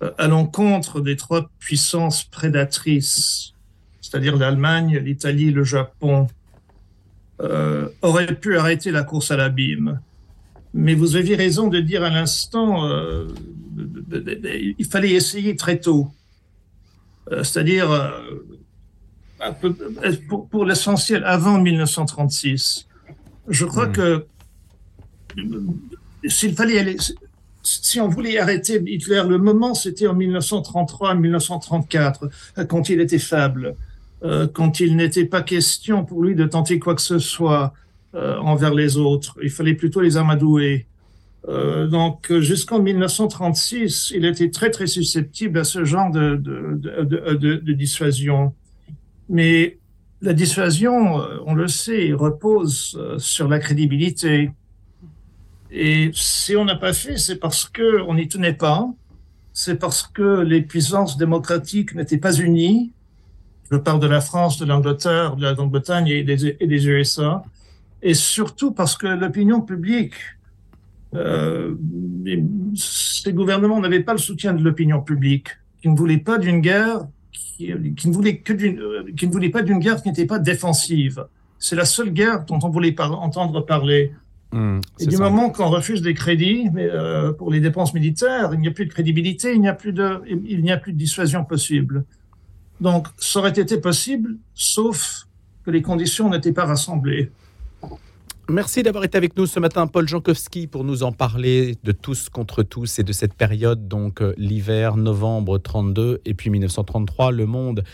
euh, 0.03 0.13
à 0.17 0.29
l'encontre 0.29 1.01
des 1.01 1.17
trois 1.17 1.51
puissances 1.59 2.23
prédatrices, 2.25 3.53
c'est-à-dire 4.01 4.37
l'Allemagne, 4.37 4.97
l'Italie, 4.99 5.51
le 5.51 5.65
Japon, 5.65 6.29
euh, 7.41 7.89
aurait 8.01 8.35
pu 8.35 8.57
arrêter 8.57 8.91
la 8.91 9.03
course 9.03 9.31
à 9.33 9.37
l'abîme. 9.37 10.01
Mais 10.73 10.95
vous 10.95 11.17
aviez 11.17 11.35
raison 11.35 11.69
de 11.69 11.81
dire 11.81 12.05
à 12.05 12.11
l'instant, 12.11 12.87
euh, 12.87 13.27
il 14.79 14.87
fallait 14.87 15.13
essayer 15.13 15.57
très 15.57 15.79
tôt. 15.81 16.11
Euh, 17.33 17.43
c'est-à-dire 17.43 17.89
pour, 20.29 20.49
pour 20.49 20.65
l'essentiel 20.65 21.25
avant 21.25 21.59
1936. 21.61 22.87
Je 23.49 23.65
crois 23.65 23.89
hmm. 23.89 23.93
que 23.93 24.27
s'il 26.27 26.55
fallait 26.55 26.79
aller, 26.79 26.97
si 27.63 28.01
on 28.01 28.09
voulait 28.09 28.39
arrêter 28.39 28.83
Hitler, 28.87 29.23
le 29.29 29.39
moment 29.39 29.75
c'était 29.75 30.07
en 30.07 30.17
1933-1934, 30.17 32.67
quand 32.67 32.89
il 32.89 33.01
était 33.01 33.19
faible, 33.19 33.75
euh, 34.25 34.47
quand 34.47 34.81
il 34.81 34.97
n'était 34.97 35.27
pas 35.27 35.43
question 35.43 36.05
pour 36.05 36.23
lui 36.23 36.35
de 36.35 36.47
tenter 36.47 36.79
quoi 36.79 36.95
que 36.95 37.03
ce 37.03 37.19
soit 37.19 37.75
envers 38.15 38.75
les 38.75 38.97
autres. 38.97 39.37
Il 39.43 39.51
fallait 39.51 39.75
plutôt 39.75 40.01
les 40.01 40.17
amadouer. 40.17 40.87
Euh, 41.49 41.87
donc 41.87 42.33
jusqu'en 42.41 42.81
1936, 42.81 44.13
il 44.15 44.25
était 44.25 44.51
très 44.51 44.71
très 44.71 44.87
susceptible 44.87 45.59
à 45.59 45.65
ce 45.65 45.85
genre 45.85 46.11
de, 46.11 47.73
dissuasion. 47.73 48.55
Mais 49.29 49.79
la 50.21 50.33
dissuasion, 50.33 51.21
euh, 51.21 51.39
on 51.47 51.55
le 51.55 51.69
sait, 51.69 52.13
repose 52.13 52.99
euh, 53.01 53.19
sur 53.19 53.49
la 53.49 53.59
crédibilité. 53.59 54.51
Et 55.71 56.11
si 56.15 56.57
on 56.57 56.65
n'a 56.65 56.77
pas 56.77 56.93
fait, 56.93 57.17
c'est 57.17 57.37
parce 57.37 57.67
que 57.67 58.03
on 58.03 58.15
n'y 58.15 58.29
tenait 58.29 58.55
pas. 58.55 58.89
C'est 59.53 59.77
parce 59.77 60.03
que 60.03 60.41
les 60.41 60.63
puissances 60.63 61.17
démocratiques 61.17 61.95
n'étaient 61.95 62.19
pas 62.19 62.35
unies. 62.35 62.93
Je 63.71 63.77
parle 63.77 64.01
de 64.01 64.07
la 64.07 64.21
France, 64.21 64.59
de 64.59 64.65
l'Angleterre, 64.65 65.37
de 65.37 65.43
la 65.43 65.55
Grande-Bretagne 65.55 66.09
et 66.09 66.21
et 66.21 66.67
des 66.67 66.89
USA. 66.89 67.43
Et 68.03 68.15
surtout 68.15 68.73
parce 68.73 68.97
que 68.97 69.07
l'opinion 69.07 69.61
publique 69.61 70.15
euh, 71.15 71.75
ces 72.75 73.33
gouvernements 73.33 73.81
n'avaient 73.81 74.03
pas 74.03 74.13
le 74.13 74.19
soutien 74.19 74.53
de 74.53 74.63
l'opinion 74.63 75.01
publique, 75.01 75.49
qui 75.81 75.89
ne 75.89 75.97
voulait 75.97 76.19
pas 76.19 76.39
d'une 76.39 76.61
guerre, 76.61 77.07
qui, 77.33 77.73
ne 77.73 78.13
voulait 78.13 78.39
que 78.39 78.53
euh, 78.53 79.05
qui 79.17 79.27
ne 79.27 79.33
voulait 79.33 79.49
pas 79.49 79.63
d'une 79.63 79.79
guerre 79.79 80.03
qui 80.03 80.09
n'était 80.09 80.27
pas 80.27 80.39
défensive. 80.39 81.27
C'est 81.59 81.77
la 81.77 81.87
seule 81.87 82.11
guerre 82.11 82.45
dont 82.45 82.59
on 82.63 82.69
voulait 82.69 82.95
entendre 83.01 83.63
parler. 83.63 84.13
Mmh, 84.53 84.81
et 85.01 85.07
du 85.07 85.19
moment 85.19 85.51
qu'on 85.51 85.69
refuse 85.69 86.01
des 86.01 86.15
crédits 86.15 86.71
mais, 86.73 86.89
euh, 86.91 87.33
pour 87.33 87.51
les 87.51 87.61
dépenses 87.61 87.93
militaires, 87.93 88.51
il 88.55 88.61
n'y 88.61 88.69
a 88.69 88.71
plus 88.71 88.87
de 88.87 88.91
crédibilité, 88.91 89.53
il 89.53 89.61
n'y 89.61 89.69
a 89.69 89.75
plus 89.75 89.93
de, 89.93 90.23
il 90.27 90.63
n'y 90.63 90.73
a 90.73 90.79
plus 90.79 90.93
de 90.93 90.99
dissuasion 90.99 91.45
possible. 91.45 92.05
Donc, 92.81 93.09
ça 93.19 93.41
aurait 93.41 93.51
été 93.51 93.79
possible, 93.79 94.37
sauf 94.55 95.27
que 95.65 95.71
les 95.71 95.83
conditions 95.83 96.31
n'étaient 96.31 96.53
pas 96.53 96.65
rassemblées. 96.65 97.31
Merci 98.51 98.83
d'avoir 98.83 99.05
été 99.05 99.19
avec 99.19 99.37
nous 99.37 99.45
ce 99.45 99.61
matin, 99.61 99.87
Paul 99.87 100.09
Jankowski, 100.09 100.69
pour 100.69 100.83
nous 100.83 101.03
en 101.03 101.13
parler 101.13 101.77
de 101.85 101.93
tous 101.93 102.31
contre 102.31 102.63
tous 102.63 102.99
et 102.99 103.03
de 103.03 103.13
cette 103.13 103.35
période, 103.35 103.89
donc 103.89 104.23
euh, 104.23 104.33
l'hiver, 104.39 104.97
novembre 104.97 105.59
32 105.59 106.23
et 106.25 106.33
puis 106.33 106.49
1933, 106.49 107.33
le 107.33 107.45
monde 107.45 107.85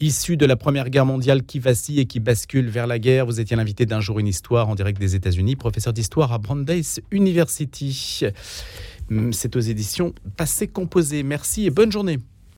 issu 0.00 0.36
de 0.36 0.46
la 0.46 0.56
Première 0.56 0.90
Guerre 0.90 1.06
mondiale 1.06 1.44
qui 1.44 1.58
vacille 1.58 2.00
et 2.00 2.06
qui 2.06 2.20
bascule 2.20 2.68
vers 2.68 2.86
la 2.86 2.98
guerre. 2.98 3.26
Vous 3.26 3.40
étiez 3.40 3.56
l'invité 3.56 3.86
d'un 3.86 4.00
jour 4.00 4.18
une 4.18 4.26
histoire 4.26 4.68
en 4.68 4.74
direct 4.74 5.00
des 5.00 5.14
États-Unis, 5.14 5.56
professeur 5.56 5.92
d'histoire 5.92 6.32
à 6.32 6.38
Brandeis 6.38 7.00
University. 7.10 8.22
Hum, 9.10 9.32
c'est 9.32 9.56
aux 9.56 9.60
éditions 9.60 10.14
Passé 10.36 10.66
Composé. 10.66 11.22
Merci 11.22 11.66
et 11.66 11.70
bonne 11.70 11.92
journée. 11.92 12.18